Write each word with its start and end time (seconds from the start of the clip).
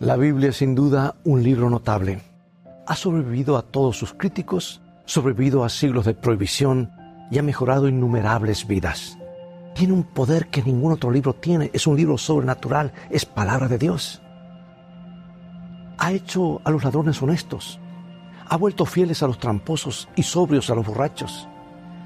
La 0.00 0.16
Biblia 0.16 0.50
es 0.50 0.58
sin 0.58 0.76
duda 0.76 1.16
un 1.24 1.42
libro 1.42 1.68
notable. 1.68 2.20
Ha 2.86 2.94
sobrevivido 2.94 3.56
a 3.56 3.62
todos 3.62 3.98
sus 3.98 4.14
críticos, 4.14 4.80
sobrevivido 5.06 5.64
a 5.64 5.68
siglos 5.68 6.04
de 6.04 6.14
prohibición 6.14 6.92
y 7.32 7.38
ha 7.38 7.42
mejorado 7.42 7.88
innumerables 7.88 8.64
vidas. 8.68 9.18
Tiene 9.74 9.94
un 9.94 10.04
poder 10.04 10.50
que 10.50 10.62
ningún 10.62 10.92
otro 10.92 11.10
libro 11.10 11.34
tiene. 11.34 11.72
Es 11.72 11.88
un 11.88 11.96
libro 11.96 12.16
sobrenatural, 12.16 12.92
es 13.10 13.26
palabra 13.26 13.66
de 13.66 13.76
Dios. 13.76 14.22
Ha 15.98 16.12
hecho 16.12 16.60
a 16.62 16.70
los 16.70 16.84
ladrones 16.84 17.20
honestos. 17.20 17.80
Ha 18.48 18.56
vuelto 18.56 18.86
fieles 18.86 19.24
a 19.24 19.26
los 19.26 19.40
tramposos 19.40 20.08
y 20.14 20.22
sobrios 20.22 20.70
a 20.70 20.76
los 20.76 20.86
borrachos. 20.86 21.48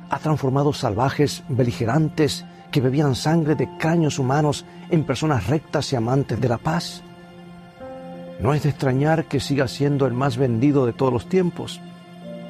Ha 0.09 0.19
transformado 0.19 0.73
salvajes, 0.73 1.45
beligerantes, 1.51 2.47
que 2.71 2.81
bebían 2.81 3.15
sangre 3.15 3.55
de 3.55 3.69
cráneos 3.77 4.19
humanos 4.19 4.65
en 4.89 5.05
personas 5.05 5.47
rectas 5.47 5.93
y 5.93 5.97
amantes 5.97 6.41
de 6.41 6.49
la 6.49 6.57
paz 6.57 7.03
no 8.43 8.53
es 8.55 8.65
de 8.65 8.71
extrañar 8.71 9.27
que 9.27 9.39
siga 9.39 9.69
siendo 9.69 10.05
el 10.05 10.15
más 10.15 10.37
vendido 10.37 10.85
de 10.85 10.93
todos 10.93 11.13
los 11.13 11.29
tiempos. 11.29 11.81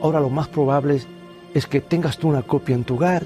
Ahora 0.00 0.20
lo 0.20 0.30
más 0.30 0.48
probable 0.48 1.02
es 1.52 1.66
que 1.66 1.82
tengas 1.82 2.16
tú 2.16 2.28
una 2.28 2.42
copia 2.42 2.74
en 2.74 2.84
tu 2.84 2.94
hogar 2.94 3.24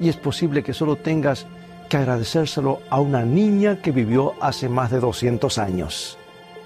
y 0.00 0.08
es 0.08 0.16
posible 0.16 0.62
que 0.62 0.72
solo 0.72 0.96
tengas 0.96 1.46
que 1.90 1.98
agradecérselo 1.98 2.80
a 2.88 2.98
una 3.00 3.26
niña 3.26 3.82
que 3.82 3.90
vivió 3.90 4.32
hace 4.40 4.70
más 4.70 4.90
de 4.90 5.00
200 5.00 5.58
años. 5.58 6.16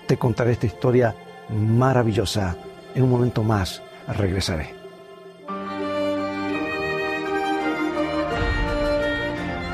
Te 0.07 0.17
contaré 0.17 0.53
esta 0.53 0.67
historia 0.67 1.17
maravillosa. 1.51 2.57
En 2.95 3.03
un 3.03 3.11
momento 3.11 3.43
más 3.43 3.83
regresaré. 4.07 4.75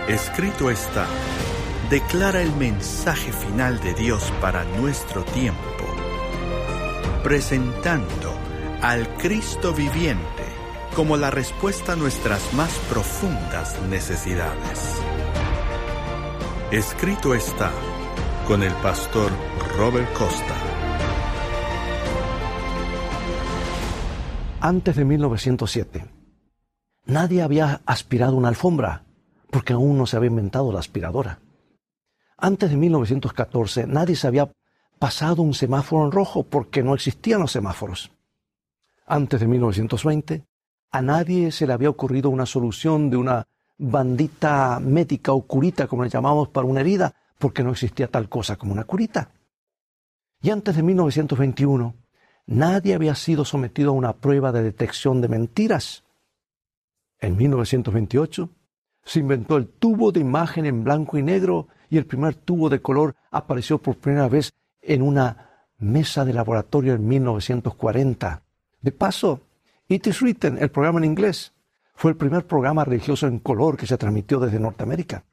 Escrito 0.08 0.70
está 0.70 1.06
declara 1.90 2.40
el 2.40 2.54
mensaje 2.54 3.32
final 3.32 3.80
de 3.80 3.94
Dios 3.94 4.32
para 4.40 4.62
nuestro 4.62 5.24
tiempo, 5.24 5.58
presentando 7.24 8.32
al 8.80 9.08
Cristo 9.16 9.74
viviente 9.74 10.44
como 10.94 11.16
la 11.16 11.32
respuesta 11.32 11.94
a 11.94 11.96
nuestras 11.96 12.54
más 12.54 12.72
profundas 12.88 13.76
necesidades. 13.88 15.00
Escrito 16.70 17.34
está 17.34 17.72
con 18.46 18.62
el 18.62 18.72
pastor 18.74 19.32
Robert 19.76 20.12
Costa. 20.12 20.54
Antes 24.60 24.94
de 24.94 25.04
1907, 25.04 26.04
nadie 27.06 27.42
había 27.42 27.80
aspirado 27.84 28.36
una 28.36 28.48
alfombra, 28.48 29.02
porque 29.50 29.72
aún 29.72 29.98
no 29.98 30.06
se 30.06 30.16
había 30.16 30.30
inventado 30.30 30.70
la 30.72 30.78
aspiradora. 30.78 31.40
Antes 32.42 32.70
de 32.70 32.76
1914 32.76 33.86
nadie 33.86 34.16
se 34.16 34.26
había 34.26 34.50
pasado 34.98 35.42
un 35.42 35.52
semáforo 35.52 36.06
en 36.06 36.12
rojo 36.12 36.42
porque 36.42 36.82
no 36.82 36.94
existían 36.94 37.40
los 37.40 37.52
semáforos. 37.52 38.10
Antes 39.06 39.40
de 39.40 39.46
1920 39.46 40.44
a 40.90 41.02
nadie 41.02 41.52
se 41.52 41.66
le 41.66 41.74
había 41.74 41.90
ocurrido 41.90 42.30
una 42.30 42.46
solución 42.46 43.10
de 43.10 43.16
una 43.16 43.46
bandita 43.76 44.80
médica 44.80 45.32
o 45.32 45.42
curita, 45.42 45.86
como 45.86 46.02
le 46.02 46.10
llamamos, 46.10 46.48
para 46.48 46.66
una 46.66 46.80
herida, 46.80 47.14
porque 47.38 47.62
no 47.62 47.70
existía 47.70 48.08
tal 48.08 48.28
cosa 48.28 48.56
como 48.56 48.72
una 48.72 48.84
curita. 48.84 49.30
Y 50.42 50.50
antes 50.50 50.74
de 50.74 50.82
1921, 50.82 51.94
nadie 52.46 52.94
había 52.94 53.14
sido 53.14 53.44
sometido 53.44 53.90
a 53.90 53.94
una 53.94 54.14
prueba 54.14 54.50
de 54.52 54.62
detección 54.62 55.20
de 55.20 55.28
mentiras. 55.28 56.04
En 57.20 57.36
1928 57.36 58.48
se 59.10 59.18
inventó 59.18 59.56
el 59.56 59.66
tubo 59.66 60.12
de 60.12 60.20
imagen 60.20 60.66
en 60.66 60.84
blanco 60.84 61.18
y 61.18 61.22
negro 61.24 61.66
y 61.88 61.98
el 61.98 62.06
primer 62.06 62.36
tubo 62.36 62.68
de 62.68 62.80
color 62.80 63.16
apareció 63.32 63.78
por 63.78 63.96
primera 63.96 64.28
vez 64.28 64.52
en 64.80 65.02
una 65.02 65.66
mesa 65.78 66.24
de 66.24 66.32
laboratorio 66.32 66.94
en 66.94 67.08
1940. 67.08 68.44
De 68.80 68.92
paso, 68.92 69.40
It 69.88 70.06
is 70.06 70.20
Written, 70.20 70.58
el 70.58 70.70
programa 70.70 71.00
en 71.00 71.06
inglés, 71.06 71.52
fue 71.96 72.12
el 72.12 72.16
primer 72.16 72.46
programa 72.46 72.84
religioso 72.84 73.26
en 73.26 73.40
color 73.40 73.76
que 73.76 73.88
se 73.88 73.98
transmitió 73.98 74.38
desde 74.38 74.60
Norteamérica. 74.60 75.24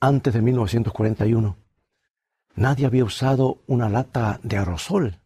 Antes 0.00 0.34
de 0.34 0.42
1941, 0.42 1.56
nadie 2.56 2.84
había 2.84 3.04
usado 3.04 3.62
una 3.68 3.88
lata 3.88 4.40
de 4.42 4.58
aerosol. 4.58 5.20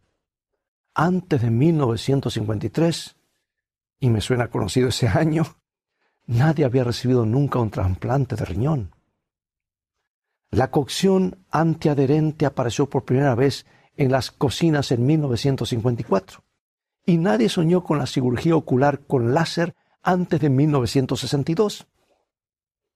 Antes 0.93 1.41
de 1.41 1.49
1953, 1.49 3.15
y 3.99 4.11
me 4.11 4.21
suena 4.21 4.49
conocido 4.49 4.89
ese 4.89 5.07
año, 5.11 5.56
nadie 6.27 6.65
había 6.65 6.83
recibido 6.83 7.25
nunca 7.25 7.59
un 7.59 7.71
trasplante 7.71 8.35
de 8.35 8.45
riñón. 8.45 8.91
La 10.51 10.69
cocción 10.71 11.45
antiadherente 11.49 12.45
apareció 12.45 12.89
por 12.89 13.05
primera 13.05 13.35
vez 13.35 13.65
en 13.95 14.11
las 14.11 14.31
cocinas 14.31 14.91
en 14.91 15.05
1954 15.05 16.43
y 17.05 17.17
nadie 17.17 17.49
soñó 17.49 17.83
con 17.83 17.97
la 17.97 18.05
cirugía 18.05 18.55
ocular 18.55 18.99
con 19.07 19.33
láser 19.33 19.75
antes 20.03 20.39
de 20.39 20.49
1962. 20.49 21.87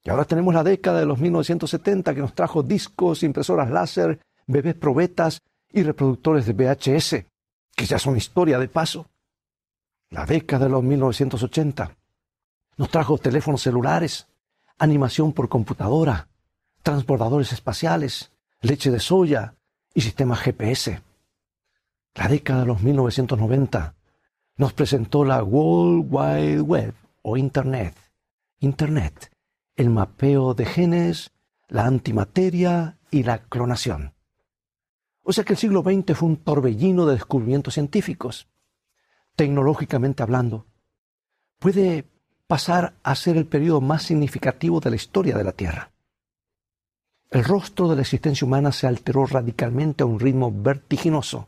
Y 0.03 0.09
ahora 0.09 0.25
tenemos 0.25 0.53
la 0.53 0.63
década 0.63 0.99
de 0.99 1.05
los 1.05 1.19
1970 1.19 2.13
que 2.13 2.21
nos 2.21 2.33
trajo 2.33 2.63
discos, 2.63 3.23
impresoras 3.23 3.69
láser, 3.69 4.19
bebés 4.47 4.75
probetas 4.75 5.39
y 5.71 5.83
reproductores 5.83 6.45
de 6.45 6.53
VHS, 6.53 7.25
que 7.75 7.85
ya 7.85 7.99
son 7.99 8.17
historia 8.17 8.59
de 8.59 8.67
paso. 8.67 9.07
La 10.09 10.25
década 10.25 10.65
de 10.65 10.71
los 10.71 10.83
1980 10.83 11.97
nos 12.77 12.89
trajo 12.89 13.17
teléfonos 13.17 13.61
celulares, 13.61 14.27
animación 14.77 15.33
por 15.33 15.49
computadora, 15.49 16.29
transbordadores 16.83 17.53
espaciales, 17.53 18.31
leche 18.61 18.91
de 18.91 18.99
soya 18.99 19.55
y 19.93 20.01
sistemas 20.01 20.39
GPS. 20.39 21.01
La 22.15 22.27
década 22.27 22.61
de 22.61 22.67
los 22.67 22.81
1990 22.81 23.95
nos 24.57 24.73
presentó 24.73 25.23
la 25.23 25.43
World 25.43 26.07
Wide 26.09 26.61
Web 26.61 26.93
o 27.21 27.37
Internet. 27.37 27.95
Internet, 28.59 29.31
el 29.75 29.89
mapeo 29.89 30.53
de 30.53 30.65
genes, 30.65 31.31
la 31.67 31.85
antimateria 31.85 32.99
y 33.09 33.23
la 33.23 33.39
clonación. 33.39 34.13
O 35.23 35.33
sea 35.33 35.43
que 35.43 35.53
el 35.53 35.59
siglo 35.59 35.81
XX 35.81 36.17
fue 36.17 36.29
un 36.29 36.37
torbellino 36.37 37.05
de 37.05 37.13
descubrimientos 37.13 37.75
científicos. 37.75 38.47
Tecnológicamente 39.35 40.23
hablando, 40.23 40.67
puede 41.59 42.10
pasar 42.51 42.95
a 43.01 43.15
ser 43.15 43.37
el 43.37 43.45
periodo 43.45 43.79
más 43.79 44.03
significativo 44.03 44.81
de 44.81 44.89
la 44.89 44.97
historia 44.97 45.37
de 45.37 45.43
la 45.45 45.53
Tierra. 45.53 45.89
El 47.29 47.45
rostro 47.45 47.87
de 47.87 47.95
la 47.95 48.01
existencia 48.01 48.45
humana 48.45 48.73
se 48.73 48.87
alteró 48.87 49.25
radicalmente 49.25 50.03
a 50.03 50.05
un 50.05 50.19
ritmo 50.19 50.51
vertiginoso. 50.51 51.47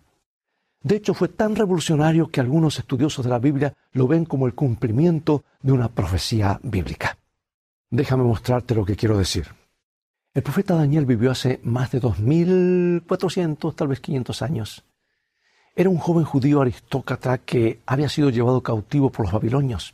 De 0.82 0.96
hecho, 0.96 1.14
fue 1.14 1.28
tan 1.28 1.58
revolucionario 1.58 2.30
que 2.30 2.40
algunos 2.40 2.80
estudiosos 2.80 3.26
de 3.26 3.32
la 3.32 3.40
Biblia 3.40 3.74
lo 3.92 4.08
ven 4.08 4.24
como 4.24 4.48
el 4.48 4.56
cumplimiento 4.56 5.44
de 5.62 5.74
una 5.74 5.90
profecía 5.90 6.58
bíblica. 6.64 7.18
Déjame 7.90 8.24
mostrarte 8.24 8.74
lo 8.74 8.86
que 8.86 8.96
quiero 8.96 9.18
decir. 9.18 9.48
El 10.34 10.42
profeta 10.42 10.74
Daniel 10.74 11.06
vivió 11.06 11.32
hace 11.32 11.60
más 11.64 11.92
de 11.92 12.00
2.400, 12.00 13.76
tal 13.76 13.90
vez 13.90 14.00
500 14.00 14.42
años. 14.42 14.86
Era 15.76 15.90
un 15.90 15.98
joven 15.98 16.24
judío 16.24 16.62
aristócrata 16.62 17.40
que 17.40 17.82
había 17.86 18.08
sido 18.08 18.30
llevado 18.30 18.64
cautivo 18.64 19.10
por 19.10 19.26
los 19.26 19.34
babilonios. 19.34 19.94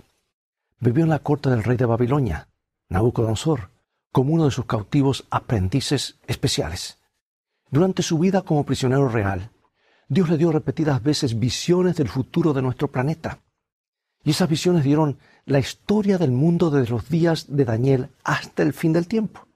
Vivió 0.82 1.04
en 1.04 1.10
la 1.10 1.20
corte 1.20 1.50
del 1.50 1.64
rey 1.64 1.76
de 1.76 1.86
Babilonia, 1.86 2.48
Nabucodonosor, 2.88 3.70
como 4.14 4.34
uno 4.34 4.46
de 4.46 4.52
sus 4.52 4.66
cautivos 4.66 5.26
aprendices 5.30 6.18
especiales. 6.26 7.00
Durante 7.70 8.02
su 8.02 8.18
vida 8.18 8.44
como 8.44 8.66
prisionero 8.66 9.10
real, 9.10 9.52
Dios 10.08 10.30
le 10.30 10.38
dio 10.38 10.52
repetidas 10.52 11.04
veces 11.04 11.38
visiones 11.38 11.98
del 11.98 12.08
futuro 12.08 12.54
de 12.54 12.62
nuestro 12.62 12.88
planeta. 12.88 13.40
Y 14.24 14.32
esas 14.32 14.50
visiones 14.50 14.84
dieron 14.84 15.18
la 15.46 15.60
historia 15.60 16.18
del 16.18 16.32
mundo 16.32 16.72
desde 16.72 16.92
los 16.92 17.10
días 17.10 17.46
de 17.50 17.66
Daniel 17.66 18.10
hasta 18.24 18.64
el 18.64 18.74
fin 18.74 18.94
del 18.94 19.08
tiempo. 19.08 19.48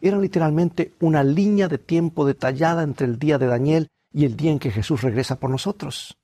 Eran 0.00 0.20
literalmente 0.20 0.94
una 1.00 1.24
línea 1.24 1.68
de 1.68 1.78
tiempo 1.78 2.24
detallada 2.24 2.84
entre 2.84 3.06
el 3.06 3.18
día 3.18 3.38
de 3.38 3.46
Daniel 3.46 3.88
y 4.12 4.24
el 4.24 4.36
día 4.36 4.52
en 4.52 4.58
que 4.58 4.70
Jesús 4.70 5.02
regresa 5.02 5.40
por 5.40 5.50
nosotros. 5.50 6.16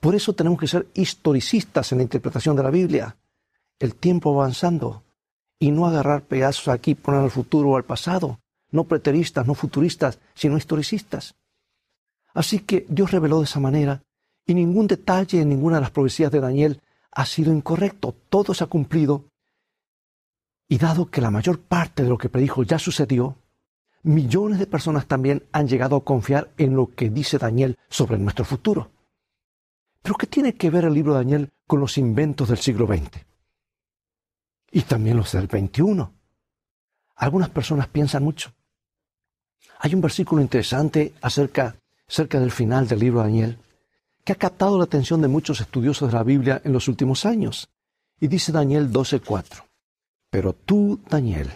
Por 0.00 0.14
eso 0.14 0.32
tenemos 0.32 0.58
que 0.58 0.66
ser 0.66 0.86
historicistas 0.94 1.92
en 1.92 1.98
la 1.98 2.04
interpretación 2.04 2.56
de 2.56 2.62
la 2.62 2.70
Biblia. 2.70 3.16
El 3.82 3.96
tiempo 3.96 4.32
avanzando, 4.32 5.02
y 5.58 5.72
no 5.72 5.88
agarrar 5.88 6.22
pedazos 6.22 6.68
aquí, 6.68 6.94
poner 6.94 7.20
al 7.20 7.32
futuro 7.32 7.70
o 7.70 7.76
al 7.76 7.84
pasado, 7.84 8.38
no 8.70 8.84
preteristas, 8.84 9.44
no 9.44 9.54
futuristas, 9.54 10.20
sino 10.34 10.56
historicistas. 10.56 11.34
Así 12.32 12.60
que 12.60 12.86
Dios 12.88 13.10
reveló 13.10 13.38
de 13.38 13.46
esa 13.46 13.58
manera 13.58 14.04
y 14.46 14.54
ningún 14.54 14.86
detalle 14.86 15.40
en 15.40 15.48
ninguna 15.48 15.78
de 15.78 15.80
las 15.80 15.90
profecías 15.90 16.30
de 16.30 16.38
Daniel 16.38 16.80
ha 17.10 17.26
sido 17.26 17.52
incorrecto, 17.52 18.14
todo 18.28 18.54
se 18.54 18.62
ha 18.62 18.68
cumplido. 18.68 19.24
Y 20.68 20.78
dado 20.78 21.10
que 21.10 21.20
la 21.20 21.32
mayor 21.32 21.58
parte 21.58 22.04
de 22.04 22.08
lo 22.08 22.18
que 22.18 22.28
predijo 22.28 22.62
ya 22.62 22.78
sucedió, 22.78 23.36
millones 24.04 24.60
de 24.60 24.68
personas 24.68 25.08
también 25.08 25.42
han 25.50 25.66
llegado 25.66 25.96
a 25.96 26.04
confiar 26.04 26.52
en 26.56 26.76
lo 26.76 26.94
que 26.94 27.10
dice 27.10 27.36
Daniel 27.36 27.76
sobre 27.88 28.16
nuestro 28.16 28.44
futuro. 28.44 28.92
Pero 30.02 30.14
¿qué 30.14 30.28
tiene 30.28 30.54
que 30.54 30.70
ver 30.70 30.84
el 30.84 30.94
libro 30.94 31.14
de 31.14 31.18
Daniel 31.18 31.50
con 31.66 31.80
los 31.80 31.98
inventos 31.98 32.48
del 32.48 32.58
siglo 32.58 32.86
XX? 32.86 33.31
Y 34.72 34.82
también 34.82 35.18
los 35.18 35.32
del 35.32 35.46
21. 35.46 36.12
Algunas 37.16 37.50
personas 37.50 37.86
piensan 37.88 38.24
mucho. 38.24 38.52
Hay 39.78 39.94
un 39.94 40.00
versículo 40.00 40.42
interesante 40.42 41.14
acerca, 41.20 41.76
acerca 42.08 42.40
del 42.40 42.50
final 42.50 42.88
del 42.88 42.98
libro 42.98 43.20
de 43.20 43.26
Daniel 43.26 43.58
que 44.24 44.32
ha 44.32 44.36
captado 44.36 44.78
la 44.78 44.84
atención 44.84 45.20
de 45.20 45.28
muchos 45.28 45.60
estudiosos 45.60 46.10
de 46.10 46.16
la 46.16 46.22
Biblia 46.22 46.60
en 46.64 46.72
los 46.72 46.88
últimos 46.88 47.26
años. 47.26 47.68
Y 48.20 48.28
dice 48.28 48.52
Daniel 48.52 48.90
12:4, 48.92 49.64
Pero 50.30 50.52
tú, 50.52 51.00
Daniel, 51.08 51.50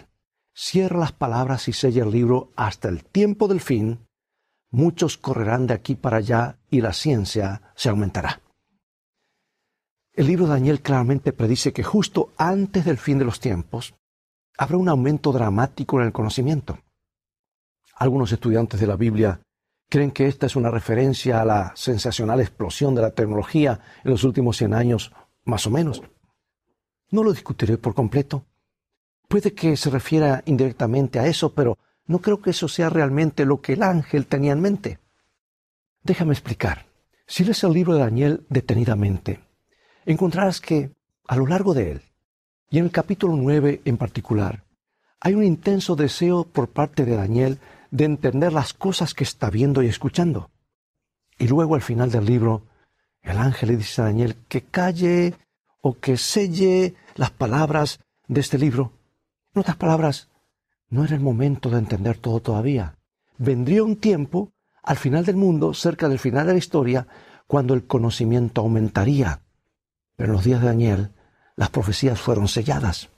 cierra 0.53 0.99
las 0.99 1.13
palabras 1.13 1.67
y 1.67 1.73
sella 1.73 2.03
el 2.03 2.11
libro 2.11 2.51
hasta 2.55 2.89
el 2.89 3.03
tiempo 3.05 3.47
del 3.47 3.61
fin, 3.61 4.05
muchos 4.69 5.17
correrán 5.17 5.65
de 5.67 5.73
aquí 5.73 5.95
para 5.95 6.17
allá 6.17 6.57
y 6.69 6.81
la 6.81 6.93
ciencia 6.93 7.73
se 7.75 7.89
aumentará. 7.89 8.41
El 10.17 10.25
libro 10.25 10.47
de 10.47 10.53
Daniel 10.53 10.81
claramente 10.81 11.31
predice 11.31 11.71
que 11.71 11.83
justo 11.83 12.33
antes 12.37 12.85
del 12.85 12.97
fin 12.97 13.19
de 13.19 13.25
los 13.25 13.39
tiempos 13.39 13.93
habrá 14.57 14.75
un 14.77 14.89
aumento 14.89 15.31
dramático 15.31 15.99
en 15.99 16.07
el 16.07 16.11
conocimiento. 16.11 16.79
Algunos 17.93 18.31
estudiantes 18.31 18.79
de 18.79 18.87
la 18.87 18.95
Biblia 18.95 19.39
creen 19.87 20.09
que 20.09 20.25
esta 20.25 20.47
es 20.47 20.55
una 20.55 20.71
referencia 20.71 21.39
a 21.39 21.45
la 21.45 21.71
sensacional 21.75 22.41
explosión 22.41 22.95
de 22.95 23.03
la 23.03 23.11
tecnología 23.11 23.79
en 24.03 24.09
los 24.09 24.23
últimos 24.23 24.57
100 24.57 24.73
años, 24.73 25.11
más 25.43 25.67
o 25.67 25.69
menos. 25.69 26.01
No 27.11 27.23
lo 27.23 27.31
discutiré 27.31 27.77
por 27.77 27.93
completo. 27.93 28.43
Puede 29.27 29.53
que 29.53 29.77
se 29.77 29.91
refiera 29.91 30.41
indirectamente 30.47 31.19
a 31.19 31.27
eso, 31.27 31.53
pero 31.53 31.77
no 32.07 32.21
creo 32.21 32.41
que 32.41 32.49
eso 32.49 32.67
sea 32.67 32.89
realmente 32.89 33.45
lo 33.45 33.61
que 33.61 33.73
el 33.73 33.83
ángel 33.83 34.25
tenía 34.25 34.53
en 34.53 34.61
mente. 34.61 34.97
Déjame 36.01 36.33
explicar. 36.33 36.87
Si 37.27 37.43
lees 37.43 37.63
el 37.63 37.73
libro 37.73 37.93
de 37.93 37.99
Daniel 37.99 38.47
detenidamente, 38.49 39.45
encontrarás 40.07 40.61
que, 40.61 40.91
a 41.27 41.35
lo 41.35 41.45
largo 41.45 41.73
de 41.73 41.91
él, 41.91 42.01
y 42.69 42.79
en 42.79 42.85
el 42.85 42.91
capítulo 42.91 43.35
9 43.35 43.81
en 43.85 43.97
particular, 43.97 44.63
hay 45.19 45.33
un 45.33 45.43
intenso 45.43 45.95
deseo 45.95 46.45
por 46.45 46.69
parte 46.69 47.05
de 47.05 47.15
Daniel 47.15 47.59
de 47.91 48.05
entender 48.05 48.53
las 48.53 48.73
cosas 48.73 49.13
que 49.13 49.23
está 49.23 49.49
viendo 49.49 49.83
y 49.83 49.87
escuchando. 49.87 50.49
Y 51.37 51.47
luego 51.47 51.75
al 51.75 51.81
final 51.81 52.09
del 52.09 52.25
libro, 52.25 52.63
el 53.21 53.37
ángel 53.37 53.69
le 53.69 53.77
dice 53.77 54.01
a 54.01 54.05
Daniel 54.05 54.35
que 54.47 54.61
calle 54.61 55.33
o 55.81 55.99
que 55.99 56.17
selle 56.17 56.95
las 57.15 57.31
palabras 57.31 57.99
de 58.27 58.41
este 58.41 58.57
libro. 58.57 58.93
En 59.53 59.61
otras 59.61 59.75
palabras, 59.75 60.29
no 60.89 61.03
era 61.03 61.15
el 61.15 61.21
momento 61.21 61.69
de 61.69 61.79
entender 61.79 62.17
todo 62.17 62.39
todavía. 62.39 62.95
Vendría 63.37 63.83
un 63.83 63.97
tiempo, 63.97 64.51
al 64.83 64.97
final 64.97 65.25
del 65.25 65.35
mundo, 65.35 65.73
cerca 65.73 66.07
del 66.07 66.19
final 66.19 66.47
de 66.47 66.53
la 66.53 66.59
historia, 66.59 67.07
cuando 67.45 67.73
el 67.73 67.85
conocimiento 67.85 68.61
aumentaría. 68.61 69.41
Pero 70.17 70.29
en 70.29 70.33
los 70.33 70.43
días 70.43 70.59
de 70.61 70.67
Daniel, 70.67 71.11
las 71.55 71.69
profecías 71.69 72.19
fueron 72.19 72.47
selladas. 72.47 73.09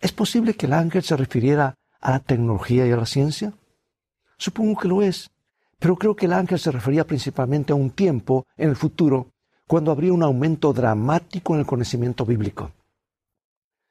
¿Es 0.00 0.12
posible 0.12 0.54
que 0.54 0.66
el 0.66 0.72
ángel 0.72 1.02
se 1.02 1.16
refiriera 1.16 1.74
a 2.00 2.10
la 2.10 2.20
tecnología 2.20 2.86
y 2.86 2.90
a 2.90 2.96
la 2.96 3.06
ciencia? 3.06 3.52
Supongo 4.38 4.80
que 4.80 4.88
lo 4.88 5.02
es, 5.02 5.30
pero 5.78 5.96
creo 5.96 6.16
que 6.16 6.26
el 6.26 6.32
ángel 6.32 6.58
se 6.58 6.72
refería 6.72 7.06
principalmente 7.06 7.72
a 7.72 7.76
un 7.76 7.90
tiempo 7.90 8.46
en 8.56 8.70
el 8.70 8.76
futuro 8.76 9.30
cuando 9.66 9.92
habría 9.92 10.12
un 10.12 10.22
aumento 10.22 10.72
dramático 10.72 11.54
en 11.54 11.60
el 11.60 11.66
conocimiento 11.66 12.24
bíblico. 12.24 12.72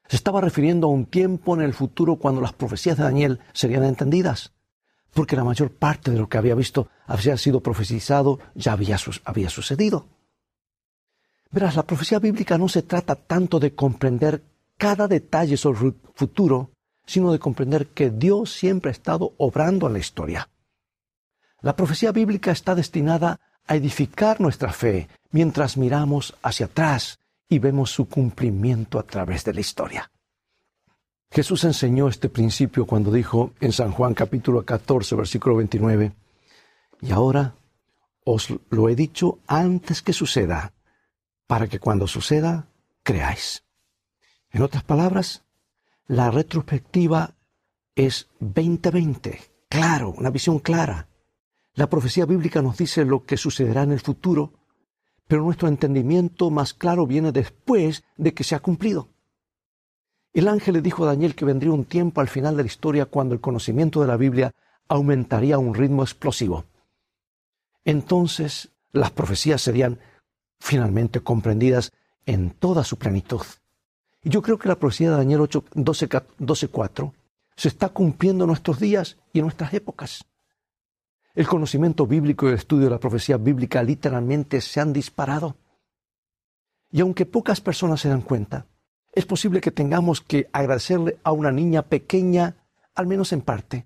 Se 0.08 0.16
estaba 0.16 0.42
refiriendo 0.42 0.88
a 0.88 0.90
un 0.90 1.06
tiempo 1.06 1.56
en 1.56 1.62
el 1.62 1.76
futuro 1.76 2.16
cuando 2.16 2.42
las 2.42 2.54
profecías 2.54 2.98
de 2.98 3.04
Daniel 3.04 3.40
serían 3.54 3.84
entendidas, 3.84 4.52
porque 5.14 5.36
la 5.36 5.44
mayor 5.44 5.72
parte 5.72 6.10
de 6.10 6.18
lo 6.18 6.28
que 6.28 6.40
había 6.40 6.56
visto 6.56 6.90
había 7.06 7.38
sido 7.38 7.62
profetizado 7.62 8.40
ya 8.56 8.74
había, 8.74 8.98
había 9.24 9.50
sucedido. 9.50 10.08
Verás, 11.52 11.76
la 11.76 11.84
profecía 11.84 12.20
bíblica 12.20 12.58
no 12.58 12.70
se 12.70 12.84
trata 12.84 13.16
tanto 13.16 13.60
de 13.60 13.74
comprender 13.74 14.44
cada 14.78 15.08
detalle 15.08 15.58
sobre 15.58 15.88
el 15.88 15.96
futuro, 16.14 16.72
sino 17.06 17.32
de 17.32 17.40
comprender 17.40 17.88
que 17.88 18.12
Dios 18.12 18.54
siempre 18.54 18.90
ha 18.90 18.92
estado 18.92 19.34
obrando 19.38 19.88
en 19.88 19.94
la 19.94 20.00
historia. 20.00 20.50
La 21.62 21.76
profecía 21.76 22.12
bíblica 22.12 22.52
está 22.52 22.76
destinada 22.76 23.40
a 23.66 23.76
edificar 23.76 24.40
nuestra 24.40 24.72
fe 24.72 25.10
mientras 25.32 25.76
miramos 25.76 26.36
hacia 26.42 26.68
atrás 26.68 27.20
y 27.50 27.60
vemos 27.60 27.92
su 27.92 28.08
cumplimiento 28.08 29.00
a 29.00 29.04
través 29.04 29.44
de 29.44 29.54
la 29.54 29.60
historia. 29.60 30.12
Jesús 31.32 31.64
enseñó 31.64 32.08
este 32.08 32.30
principio 32.30 32.86
cuando 32.86 33.12
dijo 33.12 33.52
en 33.60 33.72
San 33.72 33.92
Juan 33.92 34.14
capítulo 34.14 34.64
14, 34.64 35.16
versículo 35.16 35.58
29, 35.58 36.12
y 37.02 37.12
ahora 37.12 37.56
os 38.24 38.50
lo 38.70 38.90
he 38.90 38.96
dicho 38.96 39.40
antes 39.48 40.02
que 40.02 40.14
suceda, 40.14 40.74
para 41.50 41.68
que 41.68 41.80
cuando 41.80 42.06
suceda, 42.06 42.68
creáis. 43.02 43.64
En 44.52 44.62
otras 44.62 44.84
palabras, 44.84 45.46
la 46.06 46.30
retrospectiva 46.30 47.34
es 47.96 48.30
2020, 48.40 49.42
claro, 49.68 50.12
una 50.12 50.30
visión 50.30 50.60
clara. 50.60 51.08
La 51.74 51.90
profecía 51.90 52.28
bíblica 52.28 52.62
nos 52.62 52.78
dice 52.78 53.04
lo 53.04 53.26
que 53.26 53.36
sucederá 53.36 53.82
en 53.82 53.94
el 53.94 54.00
futuro, 54.00 54.54
pero 55.28 55.42
nuestro 55.42 55.68
entendimiento 55.68 56.52
más 56.52 56.76
claro 56.76 57.08
viene 57.08 57.32
después 57.32 58.04
de 58.16 58.36
que 58.36 58.44
se 58.44 58.54
ha 58.54 58.60
cumplido. 58.60 59.10
El 60.34 60.50
ángel 60.50 60.76
le 60.76 60.82
dijo 60.84 61.04
a 61.04 61.08
Daniel 61.08 61.34
que 61.34 61.46
vendría 61.46 61.72
un 61.72 61.86
tiempo 61.86 62.22
al 62.22 62.28
final 62.28 62.58
de 62.58 62.62
la 62.62 62.68
historia 62.68 63.08
cuando 63.08 63.34
el 63.34 63.42
conocimiento 63.42 64.02
de 64.02 64.08
la 64.08 64.18
Biblia 64.18 64.54
aumentaría 64.88 65.56
a 65.56 65.60
un 65.60 65.74
ritmo 65.74 66.04
explosivo. 66.04 66.66
Entonces 67.86 68.70
las 68.92 69.10
profecías 69.10 69.64
serían 69.64 70.00
finalmente 70.60 71.22
comprendidas 71.22 71.92
en 72.26 72.52
toda 72.52 72.84
su 72.84 72.98
plenitud. 72.98 73.42
Y 74.24 74.30
yo 74.30 74.42
creo 74.42 74.58
que 74.58 74.68
la 74.68 74.78
profecía 74.78 75.12
de 75.12 75.18
Daniel 75.18 75.42
8, 75.42 75.66
12, 75.74 76.68
4 76.68 77.14
se 77.56 77.68
está 77.68 77.90
cumpliendo 77.90 78.44
en 78.44 78.50
nuestros 78.50 78.80
días 78.80 79.18
y 79.34 79.40
en 79.40 79.46
nuestras 79.46 79.74
épocas. 79.74 80.26
El 81.36 81.48
conocimiento 81.48 82.06
bíblico 82.06 82.46
y 82.46 82.50
el 82.50 82.56
estudio 82.56 82.86
de 82.86 82.92
la 82.92 83.00
profecía 83.00 83.38
bíblica 83.38 83.82
literalmente 83.84 84.62
se 84.62 84.80
han 84.80 84.94
disparado. 84.94 85.56
Y 86.92 87.02
aunque 87.02 87.26
pocas 87.26 87.62
personas 87.62 88.02
se 88.02 88.10
dan 88.10 88.22
cuenta, 88.22 88.66
es 89.14 89.26
posible 89.26 89.62
que 89.62 89.72
tengamos 89.72 90.22
que 90.22 90.50
agradecerle 90.52 91.20
a 91.24 91.32
una 91.32 91.52
niña 91.52 91.84
pequeña, 91.84 92.58
al 92.96 93.08
menos 93.08 93.32
en 93.32 93.42
parte. 93.42 93.86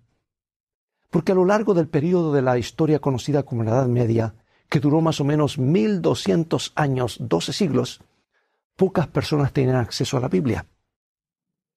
Porque 1.09 1.31
a 1.31 1.35
lo 1.35 1.45
largo 1.45 1.73
del 1.73 1.87
periodo 1.87 2.33
de 2.33 2.41
la 2.41 2.57
historia 2.57 2.99
conocida 2.99 3.43
como 3.43 3.63
la 3.63 3.71
Edad 3.71 3.87
Media, 3.87 4.35
que 4.73 4.79
duró 4.79 5.01
más 5.01 5.21
o 5.21 5.23
menos 5.23 5.59
1200 5.59 6.73
años, 6.73 7.17
12 7.19 7.53
siglos, 7.53 8.01
pocas 8.75 9.05
personas 9.05 9.53
tenían 9.53 9.75
acceso 9.75 10.17
a 10.17 10.19
la 10.19 10.29
Biblia. 10.29 10.65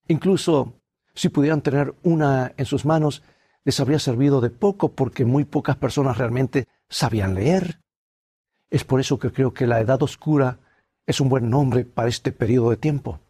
Incluso 0.08 0.80
si 1.14 1.28
pudieran 1.28 1.60
tener 1.60 1.94
una 2.04 2.54
en 2.56 2.64
sus 2.64 2.86
manos, 2.86 3.22
les 3.64 3.78
habría 3.80 3.98
servido 3.98 4.40
de 4.40 4.48
poco 4.48 4.92
porque 4.92 5.26
muy 5.26 5.44
pocas 5.44 5.76
personas 5.76 6.16
realmente 6.16 6.68
sabían 6.88 7.34
leer. 7.34 7.82
Es 8.70 8.84
por 8.84 8.98
eso 8.98 9.18
que 9.18 9.30
creo 9.30 9.52
que 9.52 9.66
la 9.66 9.78
Edad 9.78 10.02
Oscura 10.02 10.58
es 11.04 11.20
un 11.20 11.28
buen 11.28 11.50
nombre 11.50 11.84
para 11.84 12.08
este 12.08 12.32
periodo 12.32 12.70
de 12.70 12.78
tiempo. 12.78 13.20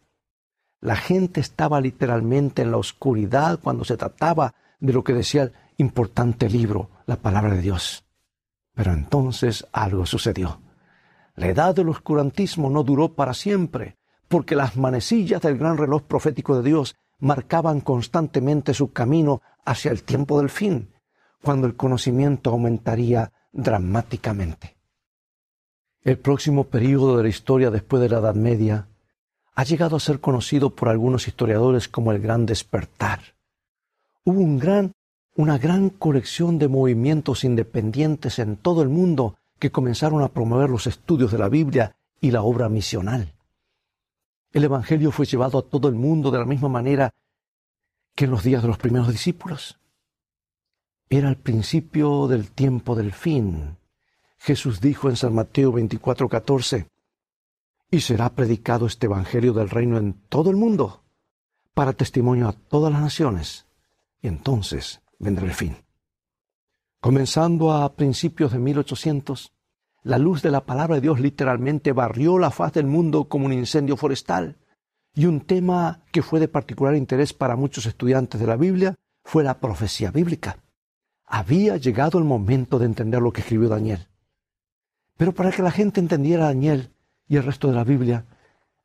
La 0.79 0.95
gente 0.95 1.41
estaba 1.41 1.81
literalmente 1.81 2.61
en 2.61 2.71
la 2.71 2.77
oscuridad 2.77 3.59
cuando 3.61 3.83
se 3.83 3.97
trataba 3.97 4.55
de 4.79 4.93
lo 4.93 5.03
que 5.03 5.11
decía 5.11 5.43
el 5.43 5.51
importante 5.75 6.49
libro, 6.49 6.89
la 7.05 7.17
palabra 7.17 7.53
de 7.53 7.61
Dios. 7.61 8.06
Pero 8.77 8.93
entonces 8.93 9.65
algo 9.71 10.05
sucedió. 10.05 10.61
La 11.35 11.47
edad 11.47 11.73
del 11.73 11.89
oscurantismo 11.89 12.69
no 12.69 12.83
duró 12.83 13.15
para 13.15 13.33
siempre, 13.33 13.97
porque 14.27 14.55
las 14.55 14.77
manecillas 14.77 15.41
del 15.41 15.57
gran 15.57 15.77
reloj 15.77 16.03
profético 16.03 16.55
de 16.55 16.69
Dios 16.69 16.95
marcaban 17.17 17.81
constantemente 17.81 18.75
su 18.75 18.91
camino 18.93 19.41
hacia 19.65 19.89
el 19.89 20.03
tiempo 20.03 20.39
del 20.39 20.51
fin, 20.51 20.93
cuando 21.41 21.65
el 21.65 21.75
conocimiento 21.75 22.51
aumentaría 22.51 23.33
dramáticamente. 23.51 24.77
El 26.03 26.19
próximo 26.19 26.65
período 26.65 27.17
de 27.17 27.23
la 27.23 27.29
historia 27.29 27.71
después 27.71 27.99
de 27.99 28.09
la 28.09 28.19
Edad 28.19 28.35
Media 28.35 28.87
ha 29.55 29.63
llegado 29.63 29.95
a 29.95 29.99
ser 29.99 30.19
conocido 30.19 30.75
por 30.75 30.89
algunos 30.89 31.27
historiadores 31.27 31.87
como 31.87 32.11
el 32.11 32.21
Gran 32.21 32.45
Despertar. 32.45 33.21
Hubo 34.23 34.39
un 34.39 34.59
gran, 34.59 34.91
una 35.37 35.59
gran 35.59 35.91
colección 35.91 36.57
de 36.57 36.67
movimientos 36.67 37.43
independientes 37.43 38.39
en 38.39 38.57
todo 38.57 38.81
el 38.81 38.89
mundo 38.89 39.35
que 39.59 39.71
comenzaron 39.71 40.23
a 40.23 40.29
promover 40.29 40.67
los 40.71 40.87
estudios 40.87 41.31
de 41.31 41.37
la 41.37 41.47
Biblia 41.47 41.95
y 42.19 42.31
la 42.31 42.41
obra 42.41 42.69
misional. 42.69 43.35
El 44.51 44.63
Evangelio 44.63 45.11
fue 45.11 45.27
llevado 45.27 45.59
a 45.59 45.61
todo 45.61 45.89
el 45.89 45.93
mundo 45.93 46.31
de 46.31 46.39
la 46.39 46.45
misma 46.45 46.69
manera 46.69 47.13
que 48.15 48.25
en 48.25 48.31
los 48.31 48.43
días 48.43 48.63
de 48.63 48.67
los 48.67 48.79
primeros 48.79 49.09
discípulos. 49.09 49.77
Era 51.07 51.29
el 51.29 51.37
principio 51.37 52.27
del 52.27 52.49
tiempo 52.49 52.95
del 52.95 53.13
fin. 53.13 53.77
Jesús 54.39 54.81
dijo 54.81 55.07
en 55.07 55.17
San 55.17 55.35
Mateo 55.35 55.71
24:14, 55.71 56.87
y 57.91 58.01
será 58.01 58.31
predicado 58.31 58.87
este 58.87 59.05
Evangelio 59.05 59.53
del 59.53 59.69
reino 59.69 59.99
en 59.99 60.13
todo 60.29 60.49
el 60.49 60.57
mundo, 60.57 61.03
para 61.75 61.93
testimonio 61.93 62.47
a 62.47 62.53
todas 62.53 62.91
las 62.91 63.01
naciones, 63.01 63.67
y 64.19 64.27
entonces 64.27 64.99
vendrá 65.19 65.45
el 65.45 65.53
fin. 65.53 65.77
Comenzando 66.99 67.73
a 67.73 67.95
principios 67.95 68.51
de 68.51 68.59
1800, 68.59 69.53
la 70.03 70.17
luz 70.17 70.41
de 70.41 70.51
la 70.51 70.65
palabra 70.65 70.95
de 70.95 71.01
Dios 71.01 71.19
literalmente 71.19 71.91
barrió 71.91 72.39
la 72.39 72.51
faz 72.51 72.73
del 72.73 72.87
mundo 72.87 73.25
como 73.25 73.45
un 73.45 73.53
incendio 73.53 73.97
forestal. 73.97 74.57
Y 75.13 75.25
un 75.25 75.41
tema 75.41 76.01
que 76.11 76.21
fue 76.21 76.39
de 76.39 76.47
particular 76.47 76.95
interés 76.95 77.33
para 77.33 77.55
muchos 77.55 77.85
estudiantes 77.85 78.39
de 78.39 78.47
la 78.47 78.55
Biblia 78.55 78.95
fue 79.23 79.43
la 79.43 79.59
profecía 79.59 80.11
bíblica. 80.11 80.57
había 81.25 81.75
llegado 81.75 82.19
el 82.19 82.23
momento 82.23 82.79
de 82.79 82.85
entender 82.85 83.21
lo 83.21 83.33
que 83.33 83.41
escribió 83.41 83.67
Daniel. 83.67 84.07
Pero 85.17 85.33
para 85.33 85.51
que 85.51 85.61
la 85.61 85.71
gente 85.71 85.99
entendiera 85.99 86.45
a 86.45 86.47
Daniel 86.47 86.91
y 87.27 87.35
el 87.35 87.43
resto 87.43 87.67
de 87.67 87.73
la 87.73 87.83
Biblia, 87.83 88.23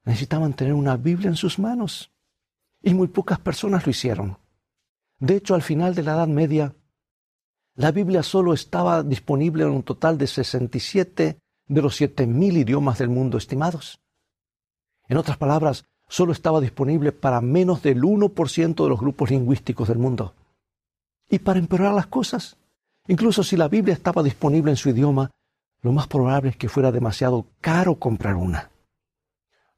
necesitaban 0.04 0.54
tener 0.54 0.74
una 0.74 0.96
Biblia 0.96 1.28
en 1.28 1.36
sus 1.36 1.60
manos. 1.60 2.10
Y 2.82 2.94
muy 2.94 3.06
pocas 3.06 3.38
personas 3.38 3.86
lo 3.86 3.90
hicieron. 3.90 4.38
De 5.22 5.36
hecho, 5.36 5.54
al 5.54 5.62
final 5.62 5.94
de 5.94 6.02
la 6.02 6.14
Edad 6.14 6.26
Media, 6.26 6.74
la 7.76 7.92
Biblia 7.92 8.24
solo 8.24 8.52
estaba 8.52 9.04
disponible 9.04 9.62
en 9.62 9.70
un 9.70 9.84
total 9.84 10.18
de 10.18 10.26
67 10.26 11.38
de 11.68 11.80
los 11.80 12.00
7.000 12.00 12.56
idiomas 12.56 12.98
del 12.98 13.08
mundo 13.08 13.38
estimados. 13.38 14.00
En 15.06 15.18
otras 15.18 15.36
palabras, 15.36 15.84
solo 16.08 16.32
estaba 16.32 16.60
disponible 16.60 17.12
para 17.12 17.40
menos 17.40 17.84
del 17.84 18.02
1% 18.02 18.82
de 18.82 18.88
los 18.88 18.98
grupos 18.98 19.30
lingüísticos 19.30 19.86
del 19.86 19.98
mundo. 19.98 20.34
Y 21.30 21.38
para 21.38 21.60
empeorar 21.60 21.94
las 21.94 22.08
cosas, 22.08 22.56
incluso 23.06 23.44
si 23.44 23.56
la 23.56 23.68
Biblia 23.68 23.94
estaba 23.94 24.24
disponible 24.24 24.72
en 24.72 24.76
su 24.76 24.88
idioma, 24.88 25.30
lo 25.82 25.92
más 25.92 26.08
probable 26.08 26.50
es 26.50 26.56
que 26.56 26.68
fuera 26.68 26.90
demasiado 26.90 27.46
caro 27.60 27.94
comprar 27.94 28.34
una. 28.34 28.72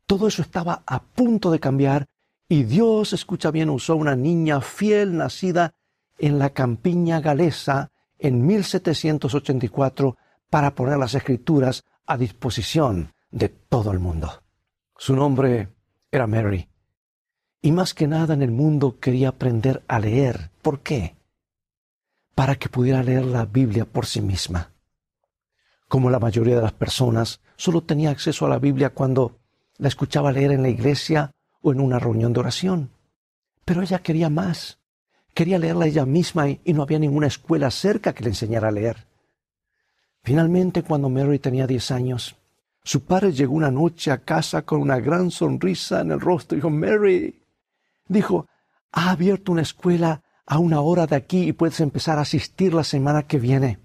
Todo 0.07 0.27
eso 0.27 0.41
estaba 0.41 0.83
a 0.87 1.03
punto 1.03 1.51
de 1.51 1.61
cambiar 1.61 2.07
y 2.49 2.65
Dios, 2.65 3.13
escucha 3.13 3.51
bien, 3.51 3.71
usó 3.71 3.97
una 3.97 4.17
niña 4.17 4.61
fiel 4.61 5.17
nacida 5.17 5.75
en 6.19 6.39
la 6.39 6.51
campiña 6.51 7.21
galesa 7.21 7.91
en 8.19 8.47
1784 8.47 10.17
para 10.51 10.75
poner 10.75 10.99
las 10.99 11.15
escrituras 11.15 11.85
a 12.07 12.17
disposición 12.17 13.13
de 13.31 13.49
todo 13.49 13.91
el 13.91 13.99
mundo. 13.99 14.43
Su 14.97 15.17
nombre 15.17 15.69
era 16.11 16.27
Mary. 16.27 16.69
Y 17.61 17.73
más 17.73 17.95
que 17.95 18.07
nada 18.07 18.35
en 18.35 18.43
el 18.43 18.51
mundo 18.51 18.99
quería 19.01 19.31
aprender 19.31 19.83
a 19.89 19.99
leer. 19.99 20.51
¿Por 20.63 20.81
qué? 20.81 21.17
Para 22.35 22.57
que 22.57 22.69
pudiera 22.69 23.03
leer 23.03 23.25
la 23.25 23.47
Biblia 23.47 23.87
por 23.87 24.07
sí 24.07 24.21
misma. 24.21 24.71
Como 25.89 26.11
la 26.11 26.19
mayoría 26.19 26.57
de 26.57 26.63
las 26.63 26.73
personas, 26.73 27.41
solo 27.57 27.81
tenía 27.81 28.11
acceso 28.11 28.45
a 28.45 28.51
la 28.51 28.59
Biblia 28.59 28.91
cuando 28.91 29.39
la 29.79 29.89
escuchaba 29.89 30.31
leer 30.31 30.53
en 30.53 30.63
la 30.63 30.69
iglesia 30.69 31.33
o 31.65 31.73
en 31.73 31.81
una 31.81 31.99
reunión 31.99 32.33
de 32.35 32.41
oración. 32.41 32.91
Pero 33.65 33.83
ella 33.83 34.01
quería 34.01 34.29
más. 34.29 34.79
Quería 35.33 35.59
leerla 35.59 35.87
ella 35.87 36.05
misma 36.05 36.49
y, 36.49 36.61
no 36.67 36.83
había 36.83 36.99
ninguna 36.99 37.27
escuela 37.27 37.71
cerca 37.71 38.13
que 38.13 38.23
le 38.23 38.31
enseñara 38.31 38.69
a 38.69 38.71
leer. 38.71 39.09
Finalmente, 40.23 40.83
cuando 40.83 41.09
Mary 41.09 41.39
tenía 41.39 41.67
diez 41.67 41.91
años, 41.91 42.37
su 42.85 43.05
padre 43.05 43.33
llegó 43.33 43.55
una 43.55 43.71
noche 43.71 44.11
a 44.11 44.19
casa 44.19 44.63
con 44.63 44.81
una 44.81 45.01
gran 45.01 45.31
sonrisa 45.31 46.03
en 46.03 46.13
el 46.13 46.21
rostro. 46.21 46.55
Dijo, 46.55 46.69
Mary, 46.69 47.43
dijo, 48.07 48.47
ha 48.93 49.11
abierto 49.11 49.51
una 49.51 49.63
escuela 49.63 50.23
a 50.47 50.59
una 50.59 50.83
hora 50.83 51.07
de 51.07 51.17
aquí 51.17 51.49
y 51.49 51.53
puedes 51.53 51.81
empezar 51.81 52.19
a 52.19 52.23
asistir 52.23 52.75
la 52.75 52.85
semana 52.85 53.23
que 53.23 53.39
viene. 53.39 53.79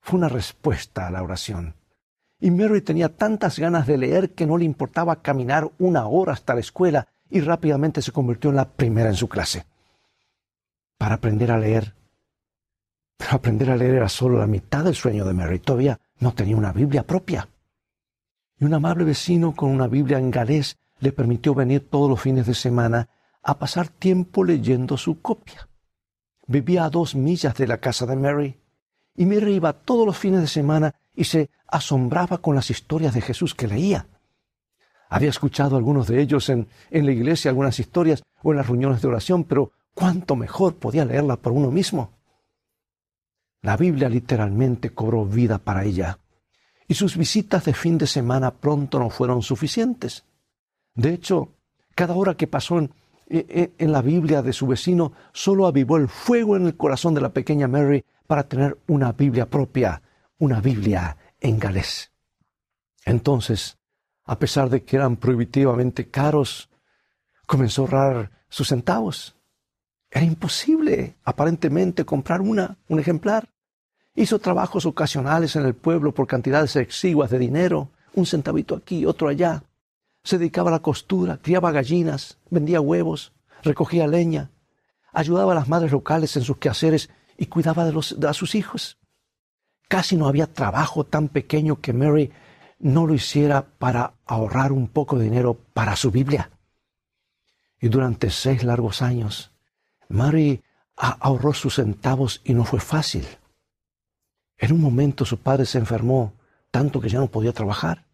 Fue 0.00 0.18
una 0.18 0.30
respuesta 0.30 1.06
a 1.06 1.10
la 1.10 1.22
oración. 1.22 1.74
Y 2.44 2.50
Mary 2.50 2.82
tenía 2.82 3.08
tantas 3.08 3.58
ganas 3.58 3.86
de 3.86 3.96
leer 3.96 4.34
que 4.34 4.44
no 4.44 4.58
le 4.58 4.66
importaba 4.66 5.22
caminar 5.22 5.70
una 5.78 6.06
hora 6.08 6.34
hasta 6.34 6.52
la 6.52 6.60
escuela 6.60 7.08
y 7.30 7.40
rápidamente 7.40 8.02
se 8.02 8.12
convirtió 8.12 8.50
en 8.50 8.56
la 8.56 8.68
primera 8.68 9.08
en 9.08 9.14
su 9.14 9.30
clase. 9.30 9.64
Para 10.98 11.14
aprender 11.14 11.50
a 11.50 11.56
leer. 11.56 11.94
Pero 13.16 13.32
aprender 13.32 13.70
a 13.70 13.76
leer 13.78 13.94
era 13.94 14.10
solo 14.10 14.38
la 14.38 14.46
mitad 14.46 14.84
del 14.84 14.94
sueño 14.94 15.24
de 15.24 15.32
Mary. 15.32 15.58
Todavía 15.58 15.98
no 16.18 16.34
tenía 16.34 16.54
una 16.54 16.70
Biblia 16.74 17.06
propia. 17.06 17.48
Y 18.58 18.66
un 18.66 18.74
amable 18.74 19.04
vecino 19.04 19.54
con 19.54 19.70
una 19.70 19.88
Biblia 19.88 20.18
en 20.18 20.30
galés 20.30 20.76
le 21.00 21.12
permitió 21.12 21.54
venir 21.54 21.88
todos 21.88 22.10
los 22.10 22.20
fines 22.20 22.46
de 22.46 22.52
semana 22.52 23.08
a 23.42 23.58
pasar 23.58 23.88
tiempo 23.88 24.44
leyendo 24.44 24.98
su 24.98 25.22
copia. 25.22 25.66
Vivía 26.46 26.84
a 26.84 26.90
dos 26.90 27.14
millas 27.14 27.54
de 27.56 27.66
la 27.66 27.78
casa 27.78 28.04
de 28.04 28.16
Mary, 28.16 28.60
y 29.16 29.24
Mary 29.24 29.54
iba 29.54 29.72
todos 29.72 30.04
los 30.04 30.18
fines 30.18 30.42
de 30.42 30.46
semana 30.46 30.94
y 31.14 31.24
se 31.24 31.50
asombraba 31.68 32.38
con 32.38 32.54
las 32.54 32.70
historias 32.70 33.14
de 33.14 33.20
Jesús 33.20 33.54
que 33.54 33.68
leía. 33.68 34.06
Había 35.08 35.30
escuchado 35.30 35.76
algunos 35.76 36.08
de 36.08 36.20
ellos 36.20 36.48
en, 36.48 36.68
en 36.90 37.06
la 37.06 37.12
iglesia, 37.12 37.50
algunas 37.50 37.78
historias 37.78 38.22
o 38.42 38.50
en 38.50 38.58
las 38.58 38.66
reuniones 38.66 39.00
de 39.00 39.08
oración, 39.08 39.44
pero 39.44 39.72
cuánto 39.94 40.36
mejor 40.36 40.76
podía 40.76 41.04
leerla 41.04 41.36
por 41.36 41.52
uno 41.52 41.70
mismo. 41.70 42.10
La 43.62 43.76
Biblia 43.76 44.08
literalmente 44.08 44.90
cobró 44.90 45.24
vida 45.24 45.58
para 45.58 45.84
ella, 45.84 46.18
y 46.86 46.94
sus 46.94 47.16
visitas 47.16 47.64
de 47.64 47.72
fin 47.72 47.96
de 47.96 48.06
semana 48.06 48.50
pronto 48.52 48.98
no 48.98 49.08
fueron 49.08 49.42
suficientes. 49.42 50.24
De 50.94 51.14
hecho, 51.14 51.54
cada 51.94 52.14
hora 52.14 52.34
que 52.34 52.46
pasó 52.46 52.78
en, 52.78 52.92
en 53.28 53.92
la 53.92 54.02
Biblia 54.02 54.42
de 54.42 54.52
su 54.52 54.66
vecino 54.66 55.12
solo 55.32 55.66
avivó 55.66 55.96
el 55.96 56.08
fuego 56.08 56.56
en 56.56 56.66
el 56.66 56.76
corazón 56.76 57.14
de 57.14 57.22
la 57.22 57.32
pequeña 57.32 57.68
Mary 57.68 58.04
para 58.26 58.48
tener 58.48 58.76
una 58.86 59.12
Biblia 59.12 59.48
propia, 59.48 60.02
una 60.38 60.60
Biblia 60.60 61.16
en 61.40 61.58
galés. 61.58 62.12
Entonces, 63.04 63.78
a 64.24 64.38
pesar 64.38 64.70
de 64.70 64.82
que 64.84 64.96
eran 64.96 65.16
prohibitivamente 65.16 66.10
caros, 66.10 66.70
comenzó 67.46 67.82
a 67.82 67.84
ahorrar 67.84 68.30
sus 68.48 68.68
centavos. 68.68 69.36
Era 70.10 70.24
imposible, 70.24 71.16
aparentemente, 71.24 72.04
comprar 72.04 72.40
una, 72.40 72.78
un 72.88 73.00
ejemplar. 73.00 73.50
Hizo 74.14 74.38
trabajos 74.38 74.86
ocasionales 74.86 75.56
en 75.56 75.66
el 75.66 75.74
pueblo 75.74 76.14
por 76.14 76.26
cantidades 76.26 76.76
exiguas 76.76 77.30
de 77.30 77.38
dinero, 77.38 77.90
un 78.14 78.24
centavito 78.24 78.76
aquí, 78.76 79.04
otro 79.04 79.28
allá. 79.28 79.64
Se 80.22 80.38
dedicaba 80.38 80.70
a 80.70 80.74
la 80.74 80.82
costura, 80.82 81.38
criaba 81.42 81.72
gallinas, 81.72 82.38
vendía 82.48 82.80
huevos, 82.80 83.32
recogía 83.62 84.06
leña, 84.06 84.50
ayudaba 85.12 85.52
a 85.52 85.56
las 85.56 85.68
madres 85.68 85.92
locales 85.92 86.36
en 86.36 86.42
sus 86.42 86.58
quehaceres 86.58 87.10
y 87.36 87.46
cuidaba 87.46 87.84
de, 87.84 87.92
los, 87.92 88.18
de 88.18 88.32
sus 88.34 88.54
hijos. 88.54 88.98
Casi 89.88 90.16
no 90.16 90.26
había 90.26 90.46
trabajo 90.46 91.04
tan 91.04 91.28
pequeño 91.28 91.80
que 91.80 91.92
Mary 91.92 92.32
no 92.78 93.06
lo 93.06 93.14
hiciera 93.14 93.66
para 93.78 94.14
ahorrar 94.26 94.72
un 94.72 94.88
poco 94.88 95.18
de 95.18 95.24
dinero 95.24 95.54
para 95.72 95.96
su 95.96 96.10
Biblia. 96.10 96.50
Y 97.80 97.88
durante 97.88 98.30
seis 98.30 98.64
largos 98.64 99.02
años, 99.02 99.52
Mary 100.08 100.62
ahorró 100.96 101.52
sus 101.52 101.76
centavos 101.76 102.40
y 102.44 102.54
no 102.54 102.64
fue 102.64 102.80
fácil. 102.80 103.26
En 104.58 104.72
un 104.72 104.80
momento 104.80 105.24
su 105.24 105.38
padre 105.38 105.66
se 105.66 105.78
enfermó 105.78 106.34
tanto 106.70 107.00
que 107.00 107.08
ya 107.08 107.18
no 107.18 107.28
podía 107.28 107.52
trabajar. 107.52 108.06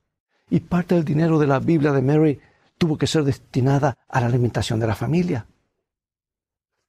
Y 0.49 0.61
parte 0.61 0.95
del 0.95 1.05
dinero 1.05 1.39
de 1.39 1.47
la 1.47 1.61
Biblia 1.61 1.93
de 1.93 2.03
Mary 2.03 2.41
tuvo 2.79 2.99
que 2.99 3.07
ser 3.07 3.25
destinada 3.25 3.97
a 4.09 4.21
la 4.21 4.27
alimentación 4.27 4.81
de 4.81 4.87
la 4.87 4.95
familia. 4.95 5.47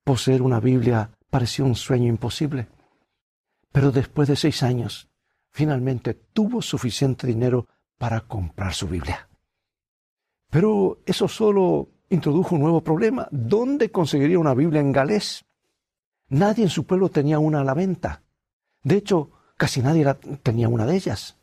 Poseer 0.04 0.42
una 0.42 0.60
Biblia 0.60 1.12
pareció 1.30 1.66
un 1.66 1.76
sueño 1.76 2.08
imposible. 2.08 2.68
Pero 3.72 3.92
después 3.92 4.28
de 4.28 4.36
seis 4.36 4.64
años, 4.64 5.10
finalmente 5.50 6.14
tuvo 6.14 6.62
suficiente 6.62 7.28
dinero 7.28 7.68
para 7.98 8.22
comprar 8.22 8.74
su 8.74 8.88
Biblia. 8.88 9.30
Pero 10.50 11.00
eso 11.06 11.28
solo 11.28 11.90
introdujo 12.10 12.56
un 12.56 12.62
nuevo 12.62 12.82
problema. 12.82 13.28
¿Dónde 13.32 13.90
conseguiría 13.92 14.40
una 14.40 14.54
Biblia 14.54 14.82
en 14.82 14.92
galés? 14.92 15.46
Nadie 16.28 16.64
en 16.64 16.70
su 16.70 16.86
pueblo 16.86 17.10
tenía 17.10 17.40
una 17.40 17.62
a 17.62 17.64
la 17.64 17.74
venta. 17.74 18.24
De 18.84 18.98
hecho, 18.98 19.32
casi 19.58 19.82
nadie 19.82 20.06
tenía 20.44 20.68
una 20.68 20.86
de 20.86 20.96
ellas. 20.96 21.38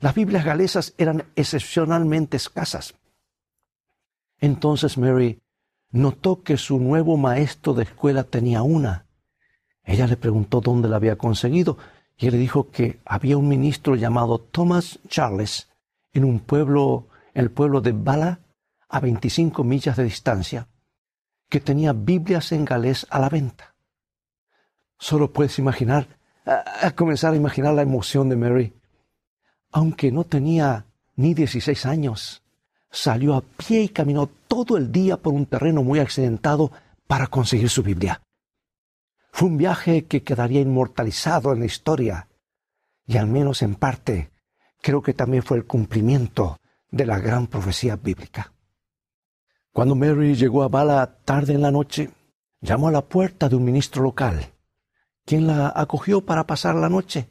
Las 0.00 0.14
Biblias 0.14 0.44
galesas 0.44 0.94
eran 0.98 1.24
excepcionalmente 1.36 2.36
escasas. 2.36 2.94
Entonces 4.40 4.98
Mary 4.98 5.40
notó 5.90 6.42
que 6.42 6.56
su 6.56 6.80
nuevo 6.80 7.16
maestro 7.16 7.74
de 7.74 7.84
escuela 7.84 8.24
tenía 8.24 8.62
una 8.62 9.06
ella 9.84 10.06
le 10.06 10.16
preguntó 10.16 10.60
dónde 10.60 10.88
la 10.88 10.96
había 10.96 11.16
conseguido 11.16 11.76
y 12.16 12.30
le 12.30 12.38
dijo 12.38 12.70
que 12.70 13.00
había 13.04 13.36
un 13.36 13.48
ministro 13.48 13.96
llamado 13.96 14.38
Thomas 14.38 15.00
Charles 15.08 15.68
en 16.12 16.24
un 16.24 16.40
pueblo, 16.40 17.08
el 17.34 17.50
pueblo 17.50 17.80
de 17.80 17.92
Bala, 17.92 18.40
a 18.88 19.00
25 19.00 19.64
millas 19.64 19.96
de 19.96 20.04
distancia, 20.04 20.68
que 21.48 21.60
tenía 21.60 21.92
Biblias 21.92 22.52
en 22.52 22.64
galés 22.64 23.06
a 23.10 23.18
la 23.18 23.28
venta. 23.28 23.74
Solo 24.98 25.32
puedes 25.32 25.58
imaginar, 25.58 26.06
comenzar 26.94 27.32
a 27.32 27.36
imaginar 27.36 27.74
la 27.74 27.82
emoción 27.82 28.28
de 28.28 28.36
Mary. 28.36 28.72
Aunque 29.72 30.12
no 30.12 30.24
tenía 30.24 30.86
ni 31.16 31.34
16 31.34 31.86
años, 31.86 32.42
salió 32.90 33.34
a 33.34 33.40
pie 33.40 33.82
y 33.82 33.88
caminó 33.88 34.28
todo 34.46 34.76
el 34.76 34.92
día 34.92 35.16
por 35.16 35.32
un 35.32 35.46
terreno 35.46 35.82
muy 35.82 35.98
accidentado 35.98 36.70
para 37.06 37.26
conseguir 37.26 37.68
su 37.68 37.82
Biblia. 37.82 38.21
Fue 39.32 39.48
un 39.48 39.56
viaje 39.56 40.04
que 40.04 40.22
quedaría 40.22 40.60
inmortalizado 40.60 41.52
en 41.52 41.60
la 41.60 41.66
historia 41.66 42.28
y 43.06 43.16
al 43.16 43.26
menos 43.26 43.62
en 43.62 43.74
parte 43.74 44.30
creo 44.80 45.02
que 45.02 45.14
también 45.14 45.42
fue 45.42 45.56
el 45.56 45.64
cumplimiento 45.64 46.58
de 46.90 47.06
la 47.06 47.18
gran 47.18 47.46
profecía 47.46 47.96
bíblica. 47.96 48.52
Cuando 49.72 49.94
Mary 49.94 50.34
llegó 50.34 50.62
a 50.62 50.68
Bala 50.68 51.18
tarde 51.24 51.54
en 51.54 51.62
la 51.62 51.70
noche, 51.70 52.10
llamó 52.60 52.88
a 52.88 52.92
la 52.92 53.00
puerta 53.00 53.48
de 53.48 53.56
un 53.56 53.64
ministro 53.64 54.02
local, 54.02 54.52
quien 55.24 55.46
la 55.46 55.72
acogió 55.74 56.20
para 56.20 56.46
pasar 56.46 56.74
la 56.74 56.90
noche. 56.90 57.30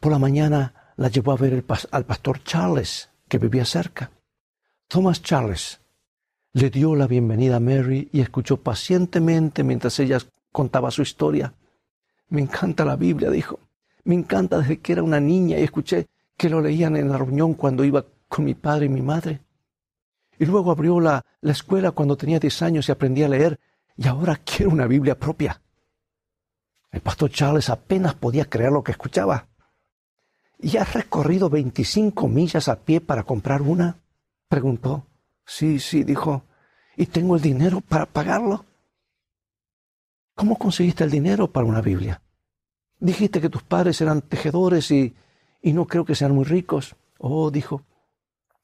Por 0.00 0.10
la 0.10 0.18
mañana 0.18 0.94
la 0.96 1.08
llevó 1.08 1.30
a 1.30 1.36
ver 1.36 1.64
al 1.92 2.04
pastor 2.04 2.42
Charles, 2.42 3.08
que 3.28 3.38
vivía 3.38 3.64
cerca. 3.64 4.10
Thomas 4.88 5.22
Charles 5.22 5.80
le 6.52 6.70
dio 6.70 6.96
la 6.96 7.06
bienvenida 7.06 7.56
a 7.56 7.60
Mary 7.60 8.10
y 8.12 8.20
escuchó 8.20 8.56
pacientemente 8.56 9.62
mientras 9.62 9.98
ella 10.00 10.18
contaba 10.52 10.90
su 10.90 11.02
historia. 11.02 11.54
Me 12.28 12.40
encanta 12.40 12.84
la 12.84 12.96
Biblia, 12.96 13.30
dijo. 13.30 13.58
Me 14.04 14.14
encanta 14.14 14.58
desde 14.58 14.80
que 14.80 14.92
era 14.92 15.02
una 15.02 15.20
niña 15.20 15.58
y 15.58 15.62
escuché 15.62 16.08
que 16.36 16.48
lo 16.48 16.60
leían 16.60 16.96
en 16.96 17.08
la 17.08 17.18
reunión 17.18 17.54
cuando 17.54 17.84
iba 17.84 18.04
con 18.28 18.44
mi 18.44 18.54
padre 18.54 18.86
y 18.86 18.88
mi 18.88 19.02
madre. 19.02 19.40
Y 20.38 20.46
luego 20.46 20.70
abrió 20.70 21.00
la, 21.00 21.24
la 21.40 21.52
escuela 21.52 21.90
cuando 21.92 22.16
tenía 22.16 22.38
10 22.38 22.62
años 22.62 22.88
y 22.88 22.92
aprendí 22.92 23.22
a 23.22 23.28
leer 23.28 23.58
y 23.96 24.06
ahora 24.08 24.40
quiero 24.44 24.72
una 24.72 24.86
Biblia 24.86 25.18
propia. 25.18 25.60
El 26.90 27.00
pastor 27.00 27.30
Charles 27.30 27.70
apenas 27.70 28.14
podía 28.14 28.44
creer 28.44 28.72
lo 28.72 28.82
que 28.82 28.92
escuchaba. 28.92 29.48
¿Y 30.58 30.76
has 30.76 30.92
recorrido 30.94 31.50
25 31.50 32.28
millas 32.28 32.68
a 32.68 32.80
pie 32.80 33.00
para 33.00 33.24
comprar 33.24 33.62
una? 33.62 33.98
preguntó. 34.48 35.06
Sí, 35.44 35.80
sí, 35.80 36.04
dijo. 36.04 36.44
¿Y 36.96 37.06
tengo 37.06 37.36
el 37.36 37.42
dinero 37.42 37.80
para 37.80 38.06
pagarlo? 38.06 38.64
¿Cómo 40.34 40.56
conseguiste 40.56 41.04
el 41.04 41.10
dinero 41.10 41.52
para 41.52 41.66
una 41.66 41.80
Biblia? 41.80 42.22
Dijiste 42.98 43.40
que 43.40 43.50
tus 43.50 43.62
padres 43.62 44.00
eran 44.00 44.22
tejedores 44.22 44.90
y, 44.90 45.14
y 45.60 45.72
no 45.72 45.86
creo 45.86 46.04
que 46.04 46.14
sean 46.14 46.32
muy 46.32 46.44
ricos. 46.44 46.96
Oh, 47.18 47.50
dijo, 47.50 47.82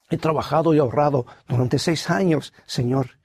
he 0.09 0.17
trabajado 0.17 0.73
y 0.73 0.79
ahorrado 0.79 1.25
durante 1.47 1.77
seis 1.77 2.09
años, 2.09 2.53
Señor. 2.65 3.19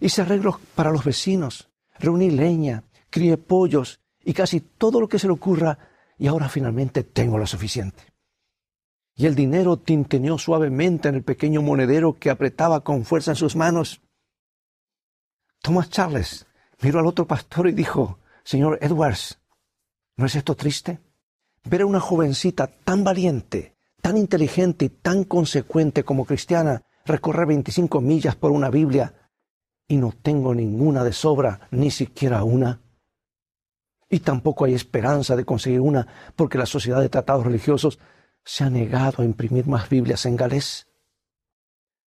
Hice 0.00 0.22
arreglos 0.22 0.56
para 0.74 0.90
los 0.90 1.04
vecinos, 1.04 1.68
reuní 1.98 2.30
leña, 2.30 2.84
crié 3.10 3.36
pollos 3.36 4.00
y 4.24 4.32
casi 4.32 4.60
todo 4.60 5.00
lo 5.00 5.08
que 5.08 5.18
se 5.18 5.26
le 5.26 5.32
ocurra 5.32 5.78
y 6.18 6.26
ahora 6.26 6.48
finalmente 6.48 7.04
tengo 7.04 7.38
lo 7.38 7.46
suficiente. 7.46 8.02
Y 9.14 9.26
el 9.26 9.34
dinero 9.34 9.78
tinteneó 9.78 10.38
suavemente 10.38 11.08
en 11.08 11.16
el 11.16 11.24
pequeño 11.24 11.62
monedero 11.62 12.14
que 12.18 12.30
apretaba 12.30 12.82
con 12.84 13.04
fuerza 13.04 13.32
en 13.32 13.36
sus 13.36 13.56
manos. 13.56 14.00
Thomas 15.60 15.90
Charles 15.90 16.47
miró 16.80 17.00
al 17.00 17.06
otro 17.06 17.26
pastor 17.26 17.68
y 17.68 17.72
dijo, 17.72 18.18
Señor 18.44 18.78
Edwards, 18.80 19.40
¿no 20.16 20.26
es 20.26 20.34
esto 20.34 20.54
triste? 20.54 21.00
Ver 21.64 21.82
a 21.82 21.86
una 21.86 22.00
jovencita 22.00 22.66
tan 22.66 23.04
valiente, 23.04 23.76
tan 24.00 24.16
inteligente 24.16 24.86
y 24.86 24.88
tan 24.88 25.24
consecuente 25.24 26.04
como 26.04 26.24
cristiana 26.24 26.82
recorrer 27.04 27.46
25 27.46 28.00
millas 28.00 28.36
por 28.36 28.50
una 28.52 28.70
Biblia 28.70 29.14
y 29.88 29.96
no 29.96 30.12
tengo 30.12 30.54
ninguna 30.54 31.02
de 31.02 31.12
sobra, 31.12 31.68
ni 31.70 31.90
siquiera 31.90 32.44
una. 32.44 32.80
Y 34.10 34.20
tampoco 34.20 34.64
hay 34.64 34.74
esperanza 34.74 35.34
de 35.34 35.44
conseguir 35.44 35.80
una 35.80 36.06
porque 36.36 36.58
la 36.58 36.66
sociedad 36.66 37.00
de 37.00 37.08
tratados 37.08 37.44
religiosos 37.44 37.98
se 38.44 38.64
ha 38.64 38.70
negado 38.70 39.22
a 39.22 39.24
imprimir 39.24 39.66
más 39.66 39.88
Biblias 39.88 40.24
en 40.26 40.36
galés. 40.36 40.86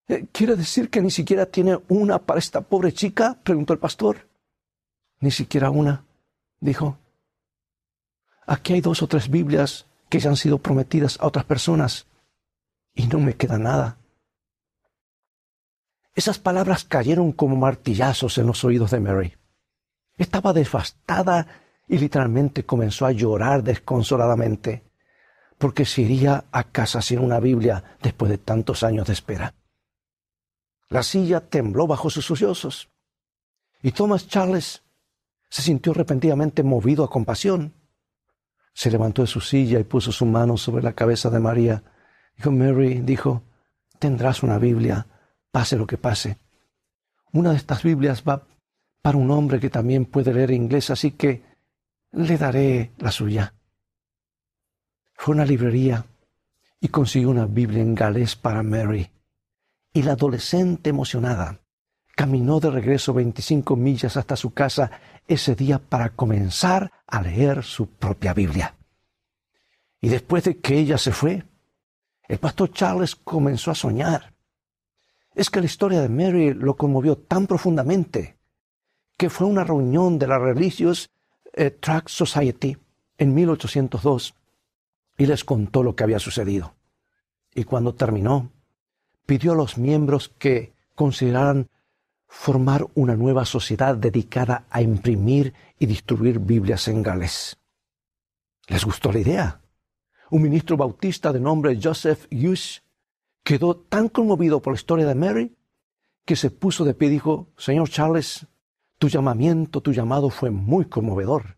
Eh, 0.08 0.28
¿Quiere 0.32 0.56
decir 0.56 0.90
que 0.90 1.02
ni 1.02 1.12
siquiera 1.12 1.46
tiene 1.46 1.80
una 1.88 2.20
para 2.20 2.40
esta 2.40 2.62
pobre 2.62 2.94
chica? 2.94 3.40
preguntó 3.44 3.74
el 3.74 3.80
pastor. 3.80 4.28
Ni 5.20 5.32
siquiera 5.32 5.70
una, 5.70 6.06
dijo. 6.60 6.98
Aquí 8.46 8.74
hay 8.74 8.82
dos 8.82 9.02
o 9.02 9.08
tres 9.08 9.30
Biblias 9.30 9.86
que 10.10 10.20
ya 10.20 10.30
han 10.30 10.38
sido 10.38 10.60
prometidas 10.60 11.20
a 11.20 11.28
otras 11.28 11.46
personas 11.46 12.08
y 12.94 13.08
no 13.08 13.20
me 13.20 13.36
queda 13.36 13.58
nada. 13.58 13.98
Esas 16.16 16.40
palabras 16.40 16.84
cayeron 16.84 17.32
como 17.32 17.56
martillazos 17.56 18.38
en 18.38 18.48
los 18.48 18.64
oídos 18.64 18.92
de 18.92 19.00
Mary. 19.00 19.36
Estaba 20.18 20.52
devastada 20.52 21.48
y 21.88 22.00
literalmente 22.00 22.66
comenzó 22.66 23.06
a 23.06 23.12
llorar 23.12 23.64
desconsoladamente, 23.64 24.84
porque 25.60 25.86
se 25.86 26.02
iría 26.02 26.46
a 26.52 26.64
casa 26.64 27.02
sin 27.02 27.20
una 27.20 27.40
Biblia 27.40 27.98
después 28.02 28.32
de 28.32 28.40
tantos 28.40 28.84
años 28.84 29.06
de 29.08 29.14
espera. 29.14 29.54
La 30.90 31.04
silla 31.04 31.42
tembló 31.42 31.86
bajo 31.86 32.10
sus 32.10 32.26
sollozos, 32.26 32.90
y 33.84 33.92
Thomas 33.92 34.28
Charles 34.28 34.84
se 35.50 35.62
sintió 35.62 35.94
repentinamente 35.94 36.64
movido 36.64 37.04
a 37.04 37.10
compasión. 37.10 37.74
Se 38.74 38.92
levantó 38.92 39.22
de 39.22 39.28
su 39.28 39.42
silla 39.42 39.80
y 39.80 39.84
puso 39.84 40.12
su 40.12 40.26
mano 40.26 40.58
sobre 40.58 40.84
la 40.84 40.94
cabeza 40.94 41.30
de 41.30 41.40
María. 41.40 41.84
Dijo, 42.36 42.52
Mary, 42.52 43.02
dijo, 43.02 43.44
tendrás 44.00 44.44
una 44.44 44.58
Biblia 44.58 45.08
pase 45.52 45.76
lo 45.76 45.88
que 45.88 45.98
pase. 45.98 46.38
Una 47.32 47.52
de 47.52 47.58
estas 47.58 47.82
Biblias 47.82 48.24
va 48.28 48.48
para 49.02 49.18
un 49.18 49.32
hombre 49.32 49.60
que 49.60 49.70
también 49.70 50.06
puede 50.06 50.34
leer 50.34 50.52
inglés, 50.52 50.90
así 50.90 51.12
que 51.12 51.44
le 52.12 52.38
daré 52.38 52.92
la 52.98 53.12
suya. 53.12 53.54
Fue 55.14 55.34
a 55.34 55.38
una 55.38 55.46
librería 55.46 56.06
y 56.80 56.90
consiguió 56.90 57.30
una 57.32 57.48
Biblia 57.48 57.82
en 57.82 57.96
galés 57.96 58.36
para 58.36 58.62
Mary. 58.62 59.10
Y 59.94 60.04
la 60.04 60.12
adolescente 60.12 60.92
emocionada 60.92 61.60
caminó 62.18 62.60
de 62.60 62.72
regreso 62.72 63.14
25 63.14 63.76
millas 63.76 64.18
hasta 64.18 64.36
su 64.36 64.52
casa 64.52 64.90
ese 65.28 65.54
día 65.54 65.78
para 65.78 66.10
comenzar 66.10 66.92
a 67.06 67.22
leer 67.22 67.64
su 67.64 67.86
propia 67.86 68.34
Biblia. 68.34 68.74
Y 70.02 70.10
después 70.10 70.44
de 70.46 70.58
que 70.58 70.80
ella 70.80 70.98
se 70.98 71.12
fue, 71.12 71.44
el 72.28 72.40
pastor 72.40 72.72
Charles 72.72 73.16
comenzó 73.16 73.70
a 73.70 73.76
soñar 73.76 74.34
es 75.36 75.52
que 75.52 75.60
la 75.60 75.68
historia 75.68 76.02
de 76.02 76.10
Mary 76.10 76.56
lo 76.56 76.76
conmovió 76.76 77.20
tan 77.20 77.46
profundamente 77.46 78.36
que 79.16 79.30
fue 79.30 79.46
una 79.46 79.64
reunión 79.64 80.18
de 80.18 80.26
la 80.26 80.40
Religious 80.40 81.12
eh, 81.54 81.70
Tract 81.70 82.10
Society 82.10 82.76
en 83.20 83.36
1802 83.36 84.34
y 85.20 85.28
les 85.28 85.44
contó 85.44 85.84
lo 85.84 85.96
que 85.96 86.04
había 86.04 86.18
sucedido. 86.18 86.74
Y 87.54 87.66
cuando 87.66 87.94
terminó, 87.94 88.50
pidió 89.28 89.52
a 89.52 89.56
los 89.56 89.78
miembros 89.78 90.30
que 90.40 90.74
consideraran 90.96 91.70
formar 92.28 92.86
una 92.94 93.16
nueva 93.16 93.46
sociedad 93.46 93.96
dedicada 93.96 94.66
a 94.70 94.82
imprimir 94.82 95.54
y 95.80 95.86
distribuir 95.86 96.40
Biblias 96.40 96.88
en 96.88 97.02
Gales. 97.02 97.58
¿Les 98.68 98.84
gustó 98.84 99.12
la 99.12 99.20
idea? 99.20 99.62
Un 100.30 100.42
ministro 100.42 100.76
bautista 100.76 101.32
de 101.32 101.40
nombre 101.40 101.80
Joseph 101.82 102.28
Hughes 102.32 102.84
quedó 103.44 103.78
tan 103.78 104.10
conmovido 104.10 104.62
por 104.62 104.74
la 104.74 104.78
historia 104.78 105.08
de 105.08 105.16
Mary 105.16 105.56
que 106.26 106.36
se 106.36 106.52
puso 106.52 106.84
de 106.84 106.94
pie 106.94 107.08
y 107.08 107.12
dijo, 107.12 107.48
Señor 107.58 107.90
Charles, 107.90 108.46
tu 108.98 109.08
llamamiento, 109.08 109.82
tu 109.82 109.94
llamado 109.94 110.30
fue 110.30 110.52
muy 110.52 110.86
conmovedor. 110.86 111.58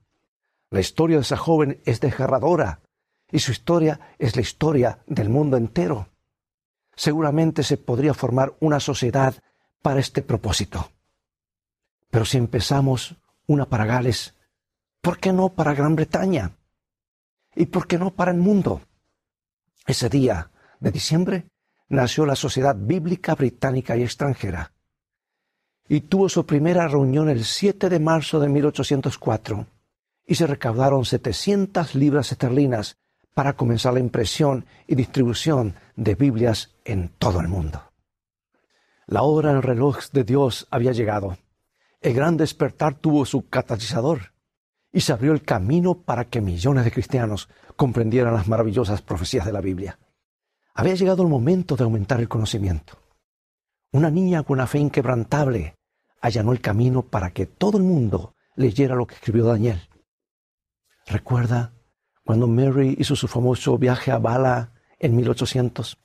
La 0.69 0.79
historia 0.79 1.17
de 1.17 1.23
esa 1.23 1.37
joven 1.37 1.81
es 1.85 1.99
desgarradora 1.99 2.81
y 3.31 3.39
su 3.39 3.51
historia 3.51 3.99
es 4.19 4.35
la 4.35 4.43
historia 4.43 4.99
del 5.07 5.29
mundo 5.29 5.57
entero. 5.57 6.09
Seguramente 6.95 7.63
se 7.63 7.77
podría 7.77 8.13
formar 8.13 8.55
una 8.59 8.79
sociedad 8.79 9.41
para 9.81 9.99
este 9.99 10.21
propósito. 10.21 10.91
Pero 12.09 12.25
si 12.25 12.37
empezamos 12.37 13.15
una 13.47 13.65
para 13.65 13.85
Gales, 13.85 14.35
¿por 15.01 15.19
qué 15.19 15.33
no 15.33 15.49
para 15.49 15.73
Gran 15.73 15.95
Bretaña? 15.95 16.51
¿Y 17.55 17.67
por 17.67 17.87
qué 17.87 17.97
no 17.97 18.11
para 18.11 18.31
el 18.31 18.37
mundo? 18.37 18.81
Ese 19.85 20.09
día 20.09 20.51
de 20.79 20.91
diciembre 20.91 21.45
nació 21.87 22.25
la 22.25 22.35
Sociedad 22.35 22.75
Bíblica 22.77 23.35
Británica 23.35 23.97
y 23.97 24.03
Extranjera 24.03 24.71
y 25.89 26.01
tuvo 26.01 26.29
su 26.29 26.45
primera 26.45 26.87
reunión 26.87 27.29
el 27.29 27.43
7 27.43 27.89
de 27.89 27.99
marzo 27.99 28.39
de 28.39 28.47
1804 28.47 29.65
y 30.27 30.35
se 30.35 30.45
recaudaron 30.45 31.03
700 31.03 31.95
libras 31.95 32.31
esterlinas 32.31 32.95
para 33.33 33.53
comenzar 33.53 33.93
la 33.93 33.99
impresión 33.99 34.65
y 34.85 34.93
distribución 34.93 35.75
de 35.95 36.13
Biblias 36.13 36.75
en 36.85 37.09
todo 37.17 37.41
el 37.41 37.47
mundo. 37.47 37.88
La 39.09 39.23
hora 39.23 39.49
en 39.49 39.57
el 39.57 39.63
reloj 39.63 40.11
de 40.11 40.23
Dios 40.23 40.67
había 40.69 40.91
llegado. 40.91 41.35
El 41.99 42.13
gran 42.13 42.37
despertar 42.37 42.93
tuvo 42.93 43.25
su 43.25 43.49
catalizador 43.49 44.33
y 44.93 45.01
se 45.01 45.11
abrió 45.11 45.31
el 45.31 45.41
camino 45.41 46.03
para 46.03 46.25
que 46.25 46.41
millones 46.41 46.85
de 46.85 46.91
cristianos 46.91 47.49
comprendieran 47.75 48.35
las 48.35 48.47
maravillosas 48.47 49.01
profecías 49.01 49.47
de 49.47 49.51
la 49.51 49.61
Biblia. 49.61 49.97
Había 50.75 50.93
llegado 50.93 51.23
el 51.23 51.29
momento 51.29 51.75
de 51.75 51.85
aumentar 51.85 52.19
el 52.19 52.29
conocimiento. 52.29 52.99
Una 53.91 54.11
niña 54.11 54.43
con 54.43 54.59
una 54.59 54.67
fe 54.67 54.77
inquebrantable 54.77 55.73
allanó 56.21 56.51
el 56.51 56.61
camino 56.61 57.01
para 57.01 57.31
que 57.31 57.47
todo 57.47 57.79
el 57.79 57.83
mundo 57.85 58.35
leyera 58.55 58.93
lo 58.93 59.07
que 59.07 59.15
escribió 59.15 59.45
Daniel. 59.45 59.89
Recuerda 61.07 61.73
cuando 62.23 62.45
Mary 62.45 62.95
hizo 62.99 63.15
su 63.15 63.27
famoso 63.27 63.75
viaje 63.79 64.11
a 64.11 64.19
Bala 64.19 64.73
en 64.99 65.15
1800. 65.15 65.97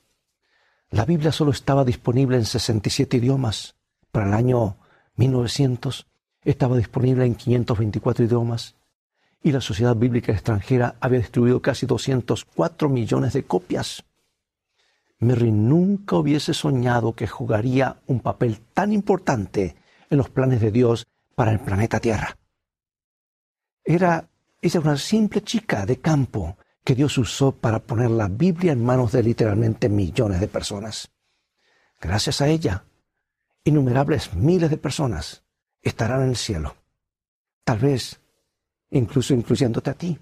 La 0.95 1.03
Biblia 1.03 1.33
solo 1.33 1.51
estaba 1.51 1.83
disponible 1.83 2.37
en 2.37 2.45
67 2.45 3.17
idiomas. 3.17 3.75
Para 4.13 4.27
el 4.27 4.33
año 4.33 4.77
1900 5.17 6.07
estaba 6.45 6.77
disponible 6.77 7.25
en 7.25 7.35
524 7.35 8.23
idiomas 8.23 8.75
y 9.43 9.51
la 9.51 9.59
Sociedad 9.59 9.97
Bíblica 9.97 10.31
Extranjera 10.31 10.95
había 11.01 11.19
distribuido 11.19 11.61
casi 11.61 11.85
204 11.85 12.87
millones 12.87 13.33
de 13.33 13.43
copias. 13.43 14.05
Mary 15.19 15.51
nunca 15.51 16.15
hubiese 16.15 16.53
soñado 16.53 17.13
que 17.13 17.27
jugaría 17.27 17.97
un 18.07 18.21
papel 18.21 18.61
tan 18.73 18.93
importante 18.93 19.75
en 20.09 20.17
los 20.17 20.29
planes 20.29 20.61
de 20.61 20.71
Dios 20.71 21.07
para 21.35 21.51
el 21.51 21.59
planeta 21.59 21.99
Tierra. 21.99 22.37
Era 23.83 24.29
ella 24.61 24.79
una 24.79 24.95
simple 24.95 25.41
chica 25.41 25.85
de 25.85 25.99
campo 25.99 26.55
que 26.85 26.95
Dios 26.95 27.17
usó 27.17 27.51
para 27.51 27.79
poner 27.79 28.11
la 28.11 28.27
Biblia 28.27 28.71
en 28.71 28.85
manos 28.85 29.11
de 29.11 29.23
literalmente 29.23 29.89
millones 29.89 30.39
de 30.39 30.47
personas. 30.47 31.09
Gracias 31.99 32.41
a 32.41 32.47
ella, 32.47 32.85
innumerables 33.63 34.35
miles 34.35 34.69
de 34.69 34.77
personas 34.77 35.43
estarán 35.81 36.21
en 36.21 36.29
el 36.29 36.35
cielo. 36.35 36.75
Tal 37.63 37.79
vez 37.79 38.21
incluso 38.91 39.33
incluyéndote 39.33 39.89
a 39.89 39.95
ti. 39.95 40.19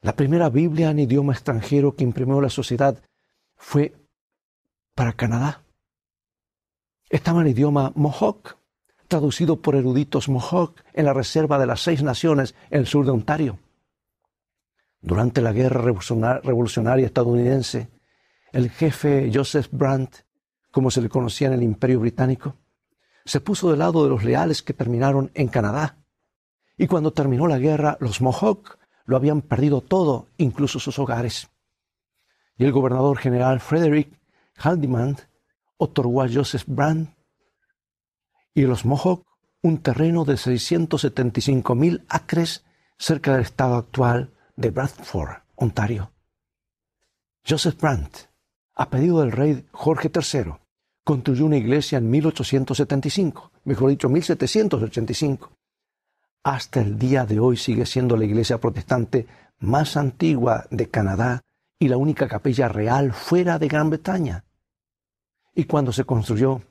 La 0.00 0.16
primera 0.16 0.48
Biblia 0.48 0.90
en 0.90 1.00
idioma 1.00 1.34
extranjero 1.34 1.94
que 1.94 2.04
imprimió 2.04 2.40
la 2.40 2.48
sociedad 2.48 3.02
fue 3.54 3.94
para 4.94 5.12
Canadá. 5.12 5.62
Estaba 7.10 7.42
en 7.42 7.48
idioma 7.48 7.92
Mohawk, 7.94 8.56
traducido 9.08 9.60
por 9.60 9.76
eruditos 9.76 10.30
Mohawk 10.30 10.82
en 10.94 11.04
la 11.04 11.12
Reserva 11.12 11.58
de 11.58 11.66
las 11.66 11.82
Seis 11.82 12.02
Naciones 12.02 12.54
en 12.70 12.80
el 12.80 12.86
sur 12.86 13.04
de 13.04 13.12
Ontario. 13.12 13.58
Durante 15.00 15.40
la 15.40 15.52
Guerra 15.52 15.80
Revolucionaria 15.82 17.06
estadounidense, 17.06 17.88
el 18.52 18.70
jefe 18.70 19.30
Joseph 19.32 19.68
Brandt, 19.70 20.24
como 20.72 20.90
se 20.90 21.00
le 21.00 21.08
conocía 21.08 21.48
en 21.48 21.54
el 21.54 21.62
Imperio 21.62 22.00
Británico, 22.00 22.56
se 23.24 23.40
puso 23.40 23.70
del 23.70 23.80
lado 23.80 24.02
de 24.02 24.10
los 24.10 24.24
leales 24.24 24.62
que 24.62 24.72
terminaron 24.72 25.30
en 25.34 25.48
Canadá. 25.48 25.98
Y 26.76 26.86
cuando 26.86 27.12
terminó 27.12 27.46
la 27.46 27.58
guerra, 27.58 27.96
los 28.00 28.20
Mohawk 28.20 28.78
lo 29.04 29.16
habían 29.16 29.42
perdido 29.42 29.80
todo, 29.80 30.28
incluso 30.36 30.78
sus 30.78 30.98
hogares. 30.98 31.48
Y 32.56 32.64
el 32.64 32.72
gobernador 32.72 33.18
general 33.18 33.60
Frederick 33.60 34.18
Haldimand 34.56 35.28
otorgó 35.76 36.22
a 36.22 36.28
Joseph 36.28 36.64
Brandt 36.66 37.10
y 38.54 38.62
los 38.62 38.84
Mohawk 38.84 39.24
un 39.62 39.78
terreno 39.78 40.24
de 40.24 40.36
675 40.36 41.74
mil 41.74 42.04
acres 42.08 42.64
cerca 42.98 43.32
del 43.32 43.42
estado 43.42 43.76
actual 43.76 44.32
de 44.58 44.70
Bradford, 44.70 45.42
Ontario. 45.54 46.10
Joseph 47.48 47.80
Brandt, 47.80 48.28
a 48.74 48.90
pedido 48.90 49.20
del 49.20 49.30
rey 49.30 49.64
Jorge 49.70 50.10
III, 50.12 50.52
construyó 51.04 51.46
una 51.46 51.56
iglesia 51.56 51.98
en 51.98 52.10
1875, 52.10 53.52
mejor 53.64 53.90
dicho, 53.90 54.08
1785. 54.08 55.52
Hasta 56.42 56.80
el 56.80 56.98
día 56.98 57.24
de 57.24 57.38
hoy 57.38 57.56
sigue 57.56 57.86
siendo 57.86 58.16
la 58.16 58.24
iglesia 58.24 58.58
protestante 58.58 59.28
más 59.60 59.96
antigua 59.96 60.66
de 60.70 60.90
Canadá 60.90 61.40
y 61.78 61.86
la 61.86 61.96
única 61.96 62.26
capilla 62.26 62.66
real 62.68 63.12
fuera 63.12 63.60
de 63.60 63.68
Gran 63.68 63.90
Bretaña. 63.90 64.44
Y 65.54 65.64
cuando 65.64 65.92
se 65.92 66.04
construyó, 66.04 66.62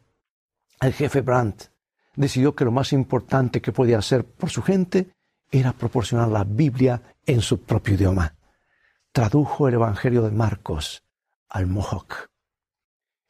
el 0.82 0.92
jefe 0.92 1.22
Brandt 1.22 1.72
decidió 2.18 2.54
que 2.54 2.66
lo 2.66 2.72
más 2.72 2.92
importante 2.92 3.62
que 3.62 3.72
podía 3.72 4.00
hacer 4.00 4.26
por 4.26 4.50
su 4.50 4.62
gente 4.62 5.14
era 5.52 5.74
proporcionar 5.74 6.30
la 6.30 6.44
Biblia 6.44 7.02
en 7.26 7.42
su 7.42 7.62
propio 7.62 7.96
idioma. 7.96 8.36
Tradujo 9.12 9.68
el 9.68 9.76
Evangelio 9.76 10.22
de 10.24 10.32
Marcos 10.32 11.04
al 11.50 11.68
Mohawk. 11.68 12.30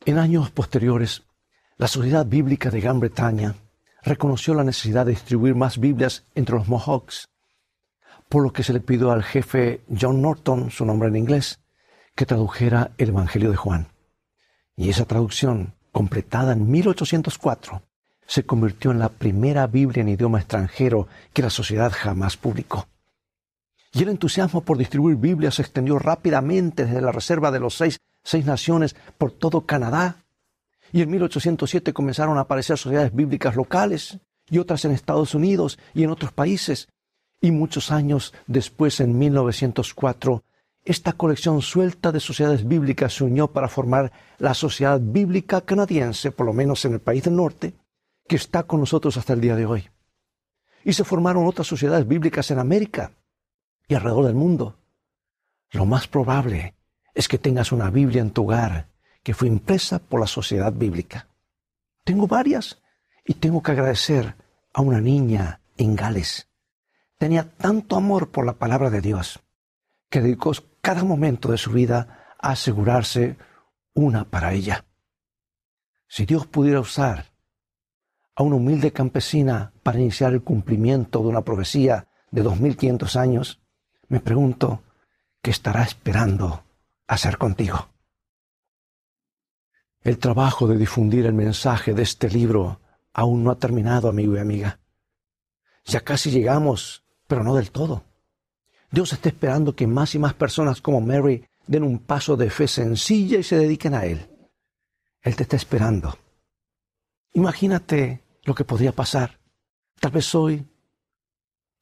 En 0.06 0.18
años 0.18 0.52
posteriores, 0.52 1.24
la 1.78 1.88
Sociedad 1.88 2.26
Bíblica 2.26 2.70
de 2.70 2.82
Gran 2.82 3.00
Bretaña 3.00 3.56
reconoció 4.04 4.54
la 4.54 4.64
necesidad 4.64 5.06
de 5.06 5.12
distribuir 5.12 5.56
más 5.56 5.80
Biblias 5.80 6.26
entre 6.34 6.56
los 6.56 6.68
Mohawks, 6.68 7.30
por 8.30 8.44
lo 8.44 8.52
que 8.52 8.64
se 8.64 8.74
le 8.74 8.80
pidió 8.80 9.12
al 9.12 9.24
jefe 9.24 9.82
John 9.90 10.22
Norton, 10.22 10.72
su 10.72 10.86
nombre 10.86 11.10
en 11.10 11.16
inglés, 11.16 11.60
que 12.16 12.26
tradujera 12.26 12.92
el 12.98 13.10
Evangelio 13.10 13.52
de 13.52 13.58
Juan. 13.58 13.88
Y 14.76 14.90
esa 14.90 15.06
traducción, 15.06 15.76
completada 15.92 16.54
en 16.54 16.70
1804, 16.70 17.82
se 18.28 18.46
convirtió 18.46 18.92
en 18.92 19.00
la 19.00 19.10
primera 19.10 19.66
Biblia 19.66 20.02
en 20.02 20.10
idioma 20.10 20.40
extranjero 20.40 21.08
que 21.34 21.42
la 21.42 21.50
sociedad 21.50 21.92
jamás 21.92 22.38
publicó. 22.38 22.88
Y 23.94 24.04
el 24.04 24.10
entusiasmo 24.10 24.62
por 24.62 24.78
distribuir 24.78 25.16
Biblias 25.16 25.56
se 25.56 25.62
extendió 25.62 25.98
rápidamente 25.98 26.86
desde 26.86 27.02
la 27.02 27.14
reserva 27.14 27.52
de 27.52 27.60
los 27.60 27.76
seis, 27.76 28.00
seis 28.24 28.46
naciones 28.46 28.96
por 29.18 29.32
todo 29.32 29.66
Canadá. 29.66 30.18
Y 30.92 31.02
en 31.02 31.10
1807 31.10 31.94
comenzaron 31.94 32.38
a 32.38 32.42
aparecer 32.42 32.78
sociedades 32.78 33.16
bíblicas 33.16 33.56
locales 33.56 34.20
y 34.50 34.60
otras 34.60 34.84
en 34.86 34.92
Estados 34.92 35.34
Unidos 35.34 35.80
y 35.94 36.04
en 36.04 36.12
otros 36.12 36.32
países. 36.32 36.90
Y 37.40 37.52
muchos 37.52 37.92
años 37.92 38.34
después, 38.46 39.00
en 39.00 39.18
1904, 39.18 40.44
esta 40.84 41.14
colección 41.14 41.62
suelta 41.62 42.12
de 42.12 42.20
sociedades 42.20 42.68
bíblicas 42.68 43.14
se 43.14 43.24
unió 43.24 43.52
para 43.52 43.68
formar 43.68 44.12
la 44.38 44.54
Sociedad 44.54 45.00
Bíblica 45.02 45.62
Canadiense, 45.62 46.32
por 46.32 46.46
lo 46.46 46.54
menos 46.54 46.84
en 46.86 46.94
el 46.94 47.00
país 47.00 47.24
del 47.24 47.36
norte, 47.36 47.74
que 48.28 48.36
está 48.36 48.64
con 48.64 48.80
nosotros 48.80 49.18
hasta 49.18 49.34
el 49.34 49.42
día 49.42 49.56
de 49.56 49.66
hoy. 49.66 49.90
Y 50.84 50.94
se 50.94 51.04
formaron 51.04 51.48
otras 51.48 51.68
sociedades 51.68 52.08
bíblicas 52.08 52.52
en 52.52 52.60
América 52.60 53.12
y 53.88 53.96
alrededor 53.96 54.26
del 54.26 54.36
mundo. 54.36 54.78
Lo 55.72 55.86
más 55.86 56.08
probable 56.08 56.76
es 57.14 57.28
que 57.28 57.38
tengas 57.38 57.72
una 57.72 57.90
Biblia 57.90 58.22
en 58.22 58.32
tu 58.32 58.44
hogar 58.44 58.90
que 59.24 59.34
fue 59.34 59.48
impresa 59.48 60.00
por 60.00 60.20
la 60.20 60.28
sociedad 60.28 60.72
bíblica. 60.72 61.28
Tengo 62.04 62.28
varias 62.28 62.82
y 63.26 63.34
tengo 63.34 63.62
que 63.62 63.72
agradecer 63.72 64.36
a 64.74 64.82
una 64.82 65.02
niña 65.02 65.60
en 65.78 65.96
Gales. 65.96 66.48
Tenía 67.18 67.50
tanto 67.50 67.96
amor 67.96 68.30
por 68.30 68.46
la 68.46 68.54
palabra 68.54 68.90
de 68.90 69.02
Dios 69.02 69.42
que 70.10 70.22
dedicó 70.22 70.52
cada 70.82 71.04
momento 71.04 71.52
de 71.52 71.58
su 71.58 71.72
vida 71.72 72.36
a 72.40 72.52
asegurarse 72.52 73.38
una 73.94 74.24
para 74.24 74.54
ella. 74.54 74.86
Si 76.08 76.26
Dios 76.26 76.48
pudiera 76.48 76.80
usar 76.80 77.32
a 78.38 78.44
una 78.44 78.58
humilde 78.58 78.94
campesina 78.94 79.74
para 79.82 80.00
iniciar 80.00 80.32
el 80.32 80.44
cumplimiento 80.44 81.24
de 81.24 81.28
una 81.28 81.42
profecía 81.42 82.08
de 82.30 82.44
2500 82.44 83.16
años, 83.16 83.60
me 84.10 84.20
pregunto, 84.20 84.84
¿qué 85.42 85.50
estará 85.50 85.82
esperando 85.82 86.64
hacer 87.08 87.40
contigo? 87.40 87.90
El 90.02 90.20
trabajo 90.20 90.68
de 90.68 90.78
difundir 90.78 91.26
el 91.26 91.34
mensaje 91.34 91.96
de 91.96 92.04
este 92.04 92.30
libro 92.30 92.80
aún 93.12 93.44
no 93.44 93.50
ha 93.50 93.58
terminado, 93.58 94.08
amigo 94.08 94.36
y 94.36 94.40
amiga. 94.40 94.80
Ya 95.86 96.02
casi 96.02 96.30
llegamos, 96.30 97.04
pero 97.26 97.44
no 97.44 97.56
del 97.56 97.72
todo. 97.72 98.04
Dios 98.92 99.14
está 99.14 99.30
esperando 99.30 99.76
que 99.76 99.88
más 99.88 100.14
y 100.14 100.20
más 100.20 100.36
personas 100.36 100.80
como 100.80 101.02
Mary 101.02 101.44
den 101.66 101.82
un 101.82 101.98
paso 101.98 102.38
de 102.38 102.52
fe 102.52 102.68
sencilla 102.68 103.40
y 103.40 103.44
se 103.44 103.58
dediquen 103.58 103.96
a 103.96 104.06
Él. 104.06 104.30
Él 105.24 105.36
te 105.36 105.42
está 105.42 105.56
esperando. 105.56 106.16
Imagínate 107.34 108.27
lo 108.48 108.56
que 108.56 108.64
podría 108.64 108.94
pasar. 108.94 109.40
Tal 110.00 110.12
vez 110.12 110.34
hoy 110.34 110.66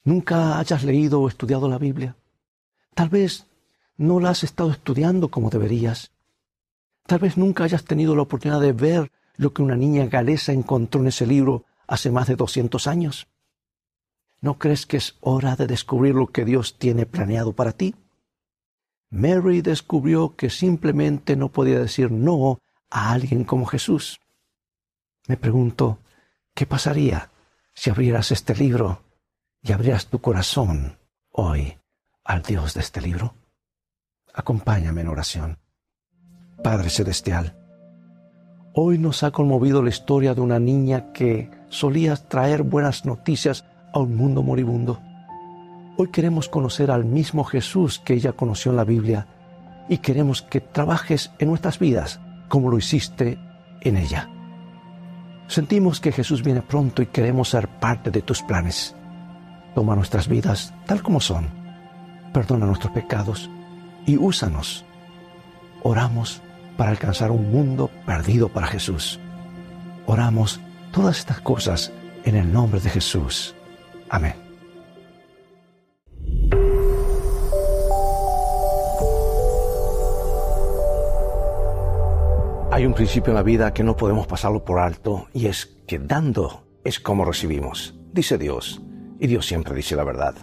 nunca 0.04 0.58
hayas 0.58 0.84
leído 0.84 1.22
o 1.22 1.28
estudiado 1.28 1.70
la 1.70 1.78
Biblia. 1.78 2.18
Tal 2.96 3.08
vez 3.08 3.46
no 3.98 4.20
la 4.20 4.32
has 4.32 4.44
estado 4.44 4.72
estudiando 4.72 5.30
como 5.30 5.52
deberías. 5.52 6.12
Tal 7.06 7.20
vez 7.20 7.38
nunca 7.38 7.66
hayas 7.66 7.86
tenido 7.86 8.16
la 8.16 8.24
oportunidad 8.24 8.62
de 8.62 8.74
ver 8.74 9.12
lo 9.38 9.54
que 9.54 9.62
una 9.62 9.76
niña 9.76 10.08
galesa 10.08 10.54
encontró 10.54 11.02
en 11.02 11.08
ese 11.08 11.28
libro 11.28 11.66
hace 11.88 12.10
más 12.10 12.28
de 12.28 12.36
200 12.36 12.88
años. 12.88 13.28
¿No 14.42 14.58
crees 14.58 14.88
que 14.88 14.98
es 14.98 15.18
hora 15.22 15.56
de 15.56 15.68
descubrir 15.68 16.16
lo 16.16 16.28
que 16.28 16.46
Dios 16.46 16.80
tiene 16.80 17.06
planeado 17.06 17.54
para 17.54 17.74
ti? 17.74 17.94
Mary 19.12 19.62
descubrió 19.62 20.36
que 20.36 20.50
simplemente 20.50 21.36
no 21.36 21.50
podía 21.50 21.80
decir 21.80 22.12
no 22.12 22.58
a 22.90 23.12
alguien 23.12 23.44
como 23.44 23.68
Jesús. 23.68 24.20
Me 25.28 25.38
pregunto, 25.38 26.00
¿Qué 26.56 26.66
pasaría 26.66 27.32
si 27.74 27.90
abrieras 27.90 28.32
este 28.32 28.56
libro 28.56 29.02
y 29.62 29.74
abrieras 29.74 30.08
tu 30.08 30.22
corazón 30.22 30.98
hoy 31.30 31.78
al 32.24 32.44
Dios 32.44 32.74
de 32.74 32.80
este 32.80 33.02
libro? 33.02 33.36
Acompáñame 34.34 35.02
en 35.02 35.10
oración. 35.10 35.60
Padre 36.64 36.90
Celestial, 36.90 37.58
hoy 38.74 38.98
nos 38.98 39.24
ha 39.24 39.32
conmovido 39.32 39.84
la 39.84 39.90
historia 39.90 40.34
de 40.34 40.40
una 40.40 40.58
niña 40.58 41.12
que 41.12 41.52
solía 41.68 42.16
traer 42.16 42.64
buenas 42.64 43.06
noticias 43.06 43.66
a 43.92 44.00
un 44.00 44.16
mundo 44.16 44.42
moribundo. 44.42 45.02
Hoy 45.98 46.10
queremos 46.10 46.48
conocer 46.48 46.90
al 46.90 47.04
mismo 47.04 47.44
Jesús 47.44 48.00
que 48.00 48.14
ella 48.14 48.32
conoció 48.32 48.72
en 48.72 48.78
la 48.78 48.86
Biblia 48.86 49.28
y 49.90 49.98
queremos 49.98 50.42
que 50.42 50.62
trabajes 50.62 51.32
en 51.38 51.50
nuestras 51.50 51.80
vidas 51.80 52.22
como 52.48 52.70
lo 52.70 52.78
hiciste 52.78 53.38
en 53.82 53.98
ella. 53.98 54.30
Sentimos 55.48 56.00
que 56.00 56.12
Jesús 56.12 56.44
viene 56.44 56.62
pronto 56.62 57.02
y 57.02 57.08
queremos 57.08 57.50
ser 57.50 57.68
parte 57.68 58.12
de 58.12 58.22
tus 58.22 58.42
planes. 58.42 58.96
Toma 59.74 59.96
nuestras 59.96 60.28
vidas 60.28 60.74
tal 60.86 61.04
como 61.04 61.20
son. 61.20 61.48
Perdona 62.34 62.66
nuestros 62.66 62.94
pecados 62.94 63.50
y 64.06 64.18
úsanos. 64.18 64.86
Oramos 65.84 66.42
para 66.78 66.92
alcanzar 66.92 67.32
un 67.32 67.52
mundo 67.52 67.90
perdido 68.06 68.50
para 68.50 68.68
Jesús. 68.68 69.20
Oramos 70.08 70.60
todas 70.92 71.20
estas 71.20 71.42
cosas 71.42 71.92
en 72.24 72.36
el 72.36 72.52
nombre 72.52 72.80
de 72.80 72.90
Jesús. 72.90 73.56
Amén. 74.10 74.45
Hay 82.76 82.86
un 82.86 82.94
principio 82.94 83.32
en 83.32 83.36
la 83.36 83.42
vida 83.42 83.74
que 83.74 83.86
no 83.86 83.96
podemos 83.96 84.28
pasarlo 84.28 84.66
por 84.66 84.80
alto 84.80 85.30
y 85.32 85.46
es 85.46 85.78
que 85.88 85.98
dando 85.98 86.68
es 86.84 87.00
como 87.00 87.24
recibimos, 87.24 87.98
dice 88.12 88.38
Dios, 88.38 88.82
y 89.18 89.28
Dios 89.28 89.46
siempre 89.46 89.74
dice 89.74 89.96
la 89.96 90.04
verdad. 90.04 90.36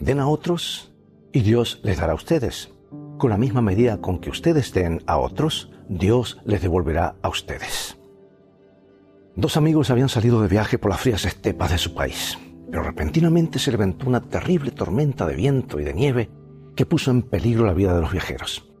Den 0.00 0.18
a 0.20 0.28
otros 0.28 0.94
y 1.30 1.40
Dios 1.40 1.80
les 1.82 1.98
dará 1.98 2.12
a 2.12 2.14
ustedes. 2.14 2.72
Con 3.18 3.28
la 3.28 3.36
misma 3.36 3.60
medida 3.60 4.00
con 4.00 4.18
que 4.18 4.30
ustedes 4.30 4.72
den 4.72 5.02
a 5.06 5.18
otros, 5.18 5.70
Dios 5.90 6.40
les 6.46 6.62
devolverá 6.62 7.16
a 7.20 7.28
ustedes. 7.28 7.98
Dos 9.36 9.58
amigos 9.58 9.90
habían 9.90 10.08
salido 10.08 10.40
de 10.40 10.48
viaje 10.48 10.78
por 10.78 10.90
las 10.90 11.02
frías 11.02 11.26
estepas 11.26 11.70
de 11.70 11.76
su 11.76 11.92
país. 11.92 12.38
Pero 12.70 12.82
repentinamente 12.82 13.58
se 13.58 13.72
levantó 13.72 14.06
una 14.06 14.22
terrible 14.22 14.70
tormenta 14.70 15.26
de 15.26 15.36
viento 15.36 15.78
y 15.78 15.84
de 15.84 15.92
nieve 15.92 16.30
que 16.74 16.86
puso 16.86 17.10
en 17.10 17.20
peligro 17.20 17.66
la 17.66 17.74
vida 17.74 17.94
de 17.94 18.00
los 18.00 18.12
viajeros. 18.12 18.71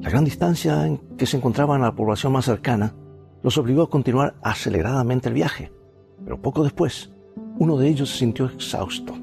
La 0.00 0.08
gran 0.08 0.24
distancia 0.24 0.86
en 0.86 0.96
que 1.18 1.26
se 1.26 1.36
encontraban 1.36 1.82
a 1.82 1.86
la 1.86 1.94
población 1.94 2.32
más 2.32 2.46
cercana 2.46 2.94
los 3.42 3.58
obligó 3.58 3.82
a 3.82 3.90
continuar 3.90 4.34
aceleradamente 4.42 5.28
el 5.28 5.34
viaje, 5.34 5.72
pero 6.24 6.40
poco 6.40 6.62
después, 6.64 7.12
uno 7.58 7.76
de 7.76 7.88
ellos 7.88 8.10
se 8.10 8.18
sintió 8.18 8.46
exhausto 8.46 9.14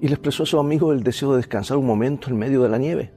y 0.00 0.06
le 0.06 0.14
expresó 0.14 0.44
a 0.44 0.46
su 0.46 0.60
amigo 0.60 0.92
el 0.92 1.02
deseo 1.02 1.32
de 1.32 1.38
descansar 1.38 1.76
un 1.76 1.86
momento 1.86 2.30
en 2.30 2.36
medio 2.36 2.62
de 2.62 2.68
la 2.68 2.78
nieve. 2.78 3.12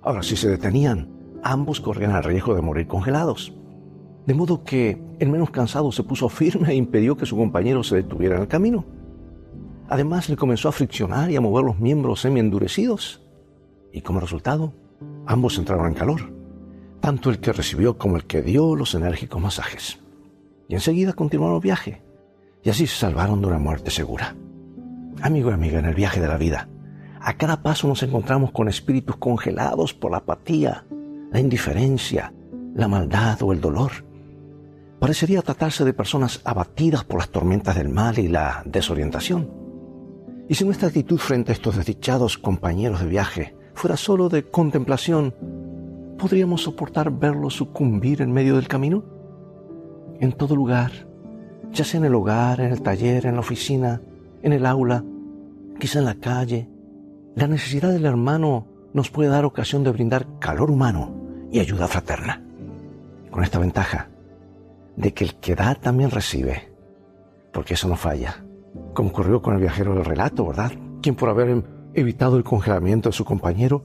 Ahora, 0.00 0.22
si 0.22 0.36
se 0.36 0.48
detenían, 0.48 1.08
ambos 1.42 1.80
corrían 1.80 2.14
el 2.14 2.22
riesgo 2.22 2.54
de 2.54 2.62
morir 2.62 2.86
congelados. 2.86 3.52
De 4.26 4.34
modo 4.34 4.62
que 4.62 5.02
el 5.18 5.28
menos 5.28 5.50
cansado 5.50 5.90
se 5.90 6.04
puso 6.04 6.28
firme 6.28 6.70
e 6.70 6.74
impidió 6.76 7.16
que 7.16 7.26
su 7.26 7.36
compañero 7.36 7.82
se 7.82 7.96
detuviera 7.96 8.36
en 8.36 8.42
el 8.42 8.48
camino. 8.48 8.84
Además, 9.88 10.28
le 10.28 10.36
comenzó 10.36 10.68
a 10.68 10.72
friccionar 10.72 11.30
y 11.30 11.36
a 11.36 11.40
mover 11.40 11.64
los 11.64 11.78
miembros 11.78 12.20
semi-endurecidos. 12.20 13.22
Y 13.92 14.00
como 14.00 14.20
resultado, 14.20 14.72
ambos 15.26 15.58
entraron 15.58 15.88
en 15.88 15.94
calor, 15.94 16.32
tanto 17.00 17.30
el 17.30 17.40
que 17.40 17.52
recibió 17.52 17.98
como 17.98 18.16
el 18.16 18.24
que 18.24 18.42
dio 18.42 18.76
los 18.76 18.94
enérgicos 18.94 19.40
masajes. 19.40 20.00
Y 20.68 20.74
enseguida 20.74 21.12
continuaron 21.12 21.56
el 21.56 21.62
viaje, 21.62 22.02
y 22.62 22.70
así 22.70 22.86
se 22.86 22.96
salvaron 22.96 23.40
de 23.40 23.48
una 23.48 23.58
muerte 23.58 23.90
segura. 23.90 24.36
Amigo 25.20 25.50
y 25.50 25.54
amiga, 25.54 25.78
en 25.78 25.86
el 25.86 25.94
viaje 25.94 26.20
de 26.20 26.28
la 26.28 26.36
vida, 26.36 26.68
a 27.20 27.34
cada 27.34 27.62
paso 27.62 27.86
nos 27.86 28.02
encontramos 28.02 28.50
con 28.50 28.68
espíritus 28.68 29.16
congelados 29.16 29.94
por 29.94 30.10
la 30.10 30.18
apatía, 30.18 30.84
la 31.30 31.40
indiferencia, 31.40 32.32
la 32.74 32.88
maldad 32.88 33.40
o 33.42 33.52
el 33.52 33.60
dolor. 33.60 33.92
Parecería 34.98 35.42
tratarse 35.42 35.84
de 35.84 35.92
personas 35.92 36.40
abatidas 36.44 37.04
por 37.04 37.18
las 37.18 37.30
tormentas 37.30 37.76
del 37.76 37.88
mal 37.88 38.18
y 38.18 38.28
la 38.28 38.62
desorientación. 38.64 39.50
Y 40.48 40.54
si 40.54 40.64
nuestra 40.64 40.88
actitud 40.88 41.18
frente 41.18 41.52
a 41.52 41.54
estos 41.54 41.76
desdichados 41.76 42.38
compañeros 42.38 43.00
de 43.00 43.06
viaje 43.06 43.56
fuera 43.74 43.96
solo 43.96 44.28
de 44.28 44.44
contemplación, 44.44 45.34
¿podríamos 46.18 46.62
soportar 46.62 47.10
verlos 47.10 47.54
sucumbir 47.54 48.22
en 48.22 48.32
medio 48.32 48.56
del 48.56 48.68
camino? 48.68 49.04
En 50.20 50.32
todo 50.32 50.54
lugar, 50.54 50.92
ya 51.72 51.84
sea 51.84 51.98
en 51.98 52.06
el 52.06 52.14
hogar, 52.14 52.60
en 52.60 52.72
el 52.72 52.82
taller, 52.82 53.26
en 53.26 53.34
la 53.34 53.40
oficina, 53.40 54.00
en 54.42 54.52
el 54.52 54.66
aula, 54.66 55.04
quizá 55.78 55.98
en 55.98 56.04
la 56.04 56.14
calle, 56.14 56.68
la 57.34 57.46
necesidad 57.46 57.90
del 57.90 58.04
hermano 58.04 58.66
nos 58.92 59.10
puede 59.10 59.30
dar 59.30 59.44
ocasión 59.44 59.82
de 59.84 59.90
brindar 59.90 60.26
calor 60.38 60.70
humano 60.70 61.14
y 61.50 61.60
ayuda 61.60 61.88
fraterna. 61.88 62.42
Con 63.30 63.42
esta 63.42 63.58
ventaja 63.58 64.08
de 64.96 65.14
que 65.14 65.24
el 65.24 65.34
que 65.36 65.54
da 65.54 65.74
también 65.74 66.10
recibe, 66.10 66.70
porque 67.52 67.74
eso 67.74 67.88
no 67.88 67.96
falla, 67.96 68.44
como 68.92 69.08
ocurrió 69.08 69.40
con 69.40 69.54
el 69.54 69.60
viajero 69.60 69.94
del 69.94 70.04
relato, 70.04 70.46
¿verdad? 70.46 70.72
Quien 71.00 71.14
por 71.14 71.30
haber 71.30 71.64
evitado 71.94 72.36
el 72.36 72.44
congelamiento 72.44 73.08
de 73.08 73.14
su 73.14 73.24
compañero, 73.24 73.84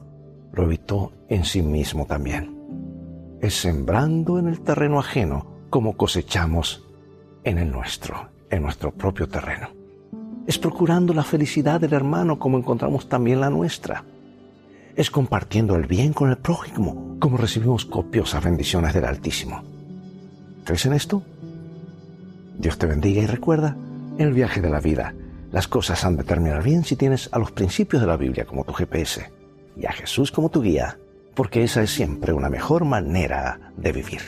lo 0.54 0.64
evitó 0.64 1.12
en 1.30 1.46
sí 1.46 1.62
mismo 1.62 2.06
también. 2.06 2.56
Es 3.42 3.60
sembrando 3.60 4.40
en 4.40 4.48
el 4.48 4.62
terreno 4.62 5.00
ajeno 5.00 5.58
como 5.70 5.96
cosechamos 5.98 6.86
en 7.44 7.58
el 7.58 7.72
nuestro, 7.72 8.30
en 8.50 8.64
nuestro 8.64 8.92
propio 8.92 9.28
terreno. 9.28 9.70
Es 10.48 10.58
procurando 10.58 11.14
la 11.14 11.24
felicidad 11.24 11.80
del 11.80 11.94
hermano 11.94 12.40
como 12.40 12.58
encontramos 12.58 13.10
también 13.10 13.42
la 13.42 13.50
nuestra. 13.50 14.04
Es 14.96 15.12
compartiendo 15.12 15.76
el 15.76 15.86
bien 15.86 16.14
con 16.14 16.30
el 16.30 16.38
prójimo 16.38 17.18
como 17.20 17.38
recibimos 17.38 17.86
copiosas 17.86 18.44
bendiciones 18.44 18.94
del 18.94 19.06
Altísimo. 19.06 19.62
¿Crees 20.64 20.86
en 20.86 20.94
esto? 20.94 21.22
Dios 22.58 22.78
te 22.78 22.88
bendiga 22.88 23.22
y 23.22 23.28
recuerda, 23.28 23.76
el 24.18 24.34
viaje 24.34 24.62
de 24.62 24.70
la 24.70 24.80
vida, 24.80 25.14
las 25.58 25.68
cosas 25.68 26.06
han 26.06 26.18
de 26.18 26.24
terminar 26.24 26.62
bien 26.62 26.84
si 26.84 26.96
tienes 26.96 27.30
a 27.32 27.40
los 27.40 27.52
principios 27.52 28.00
de 28.00 28.08
la 28.08 28.16
Biblia 28.16 28.46
como 28.46 28.64
tu 28.64 28.74
GPS 28.74 29.32
y 29.76 29.88
a 29.88 29.92
Jesús 29.92 30.32
como 30.32 30.50
tu 30.50 30.62
guía, 30.62 31.00
porque 31.34 31.64
esa 31.64 31.82
es 31.82 31.90
siempre 31.90 32.32
una 32.32 32.48
mejor 32.48 32.86
manera 32.86 33.72
de 33.76 33.92
vivir. 33.92 34.22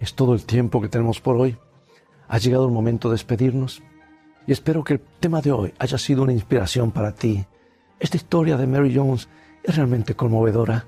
Es 0.00 0.14
todo 0.14 0.32
el 0.32 0.46
tiempo 0.46 0.80
que 0.80 0.88
tenemos 0.88 1.20
por 1.20 1.36
hoy. 1.36 1.58
Ha 2.28 2.38
llegado 2.38 2.64
el 2.64 2.72
momento 2.72 3.10
de 3.10 3.16
despedirnos 3.16 3.82
y 4.46 4.52
espero 4.52 4.84
que 4.84 4.94
el 4.94 5.00
tema 5.20 5.42
de 5.42 5.52
hoy 5.52 5.74
haya 5.78 5.98
sido 5.98 6.22
una 6.22 6.32
inspiración 6.32 6.92
para 6.92 7.12
ti. 7.12 7.44
Esta 7.98 8.16
historia 8.16 8.56
de 8.56 8.66
Mary 8.66 8.94
Jones 8.96 9.28
es 9.64 9.76
realmente 9.76 10.16
conmovedora. 10.16 10.86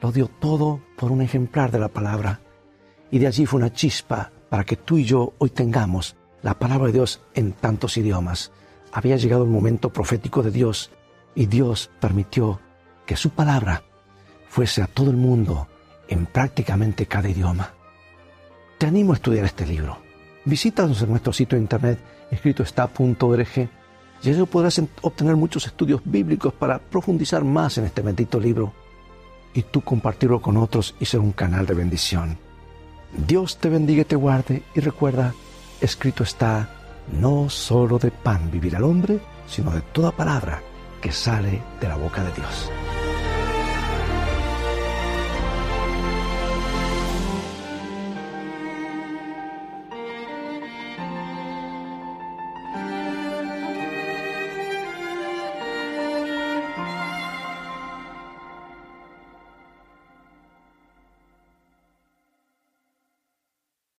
Lo 0.00 0.12
dio 0.12 0.28
todo 0.28 0.80
por 0.96 1.10
un 1.10 1.22
ejemplar 1.22 1.72
de 1.72 1.80
la 1.80 1.88
palabra 1.88 2.40
y 3.10 3.18
de 3.18 3.26
allí 3.26 3.46
fue 3.46 3.58
una 3.58 3.72
chispa 3.72 4.30
para 4.48 4.64
que 4.64 4.76
tú 4.76 4.98
y 4.98 5.04
yo 5.04 5.34
hoy 5.38 5.50
tengamos 5.50 6.16
la 6.42 6.54
palabra 6.54 6.86
de 6.86 6.92
Dios 6.92 7.20
en 7.34 7.52
tantos 7.52 7.96
idiomas. 7.96 8.52
Había 8.92 9.16
llegado 9.16 9.42
el 9.44 9.50
momento 9.50 9.90
profético 9.90 10.42
de 10.42 10.50
Dios 10.50 10.90
y 11.34 11.46
Dios 11.46 11.90
permitió 12.00 12.60
que 13.06 13.16
su 13.16 13.30
palabra 13.30 13.82
fuese 14.48 14.82
a 14.82 14.86
todo 14.86 15.10
el 15.10 15.16
mundo 15.16 15.66
en 16.08 16.26
prácticamente 16.26 17.06
cada 17.06 17.28
idioma. 17.28 17.74
Te 18.78 18.86
animo 18.86 19.12
a 19.12 19.16
estudiar 19.16 19.44
este 19.44 19.66
libro. 19.66 19.98
Visítanos 20.44 21.02
en 21.02 21.10
nuestro 21.10 21.32
sitio 21.32 21.56
de 21.56 21.62
internet 21.62 21.98
escritoestá.org 22.30 23.68
y 24.22 24.30
allí 24.30 24.44
podrás 24.46 24.80
obtener 25.02 25.36
muchos 25.36 25.66
estudios 25.66 26.00
bíblicos 26.04 26.52
para 26.52 26.78
profundizar 26.78 27.42
más 27.42 27.78
en 27.78 27.84
este 27.84 28.02
bendito 28.02 28.38
libro 28.38 28.72
y 29.58 29.62
tú 29.64 29.80
compartirlo 29.80 30.40
con 30.40 30.56
otros 30.56 30.94
y 31.00 31.04
ser 31.04 31.18
un 31.18 31.32
canal 31.32 31.66
de 31.66 31.74
bendición. 31.74 32.38
Dios 33.26 33.58
te 33.58 33.68
bendiga 33.68 34.02
y 34.02 34.04
te 34.04 34.14
guarde 34.14 34.62
y 34.72 34.78
recuerda, 34.78 35.34
escrito 35.80 36.22
está, 36.22 36.70
no 37.10 37.50
solo 37.50 37.98
de 37.98 38.12
pan 38.12 38.52
vivir 38.52 38.76
al 38.76 38.84
hombre, 38.84 39.18
sino 39.48 39.72
de 39.72 39.80
toda 39.80 40.12
palabra 40.12 40.62
que 41.00 41.10
sale 41.10 41.60
de 41.80 41.88
la 41.88 41.96
boca 41.96 42.22
de 42.22 42.32
Dios. 42.34 42.70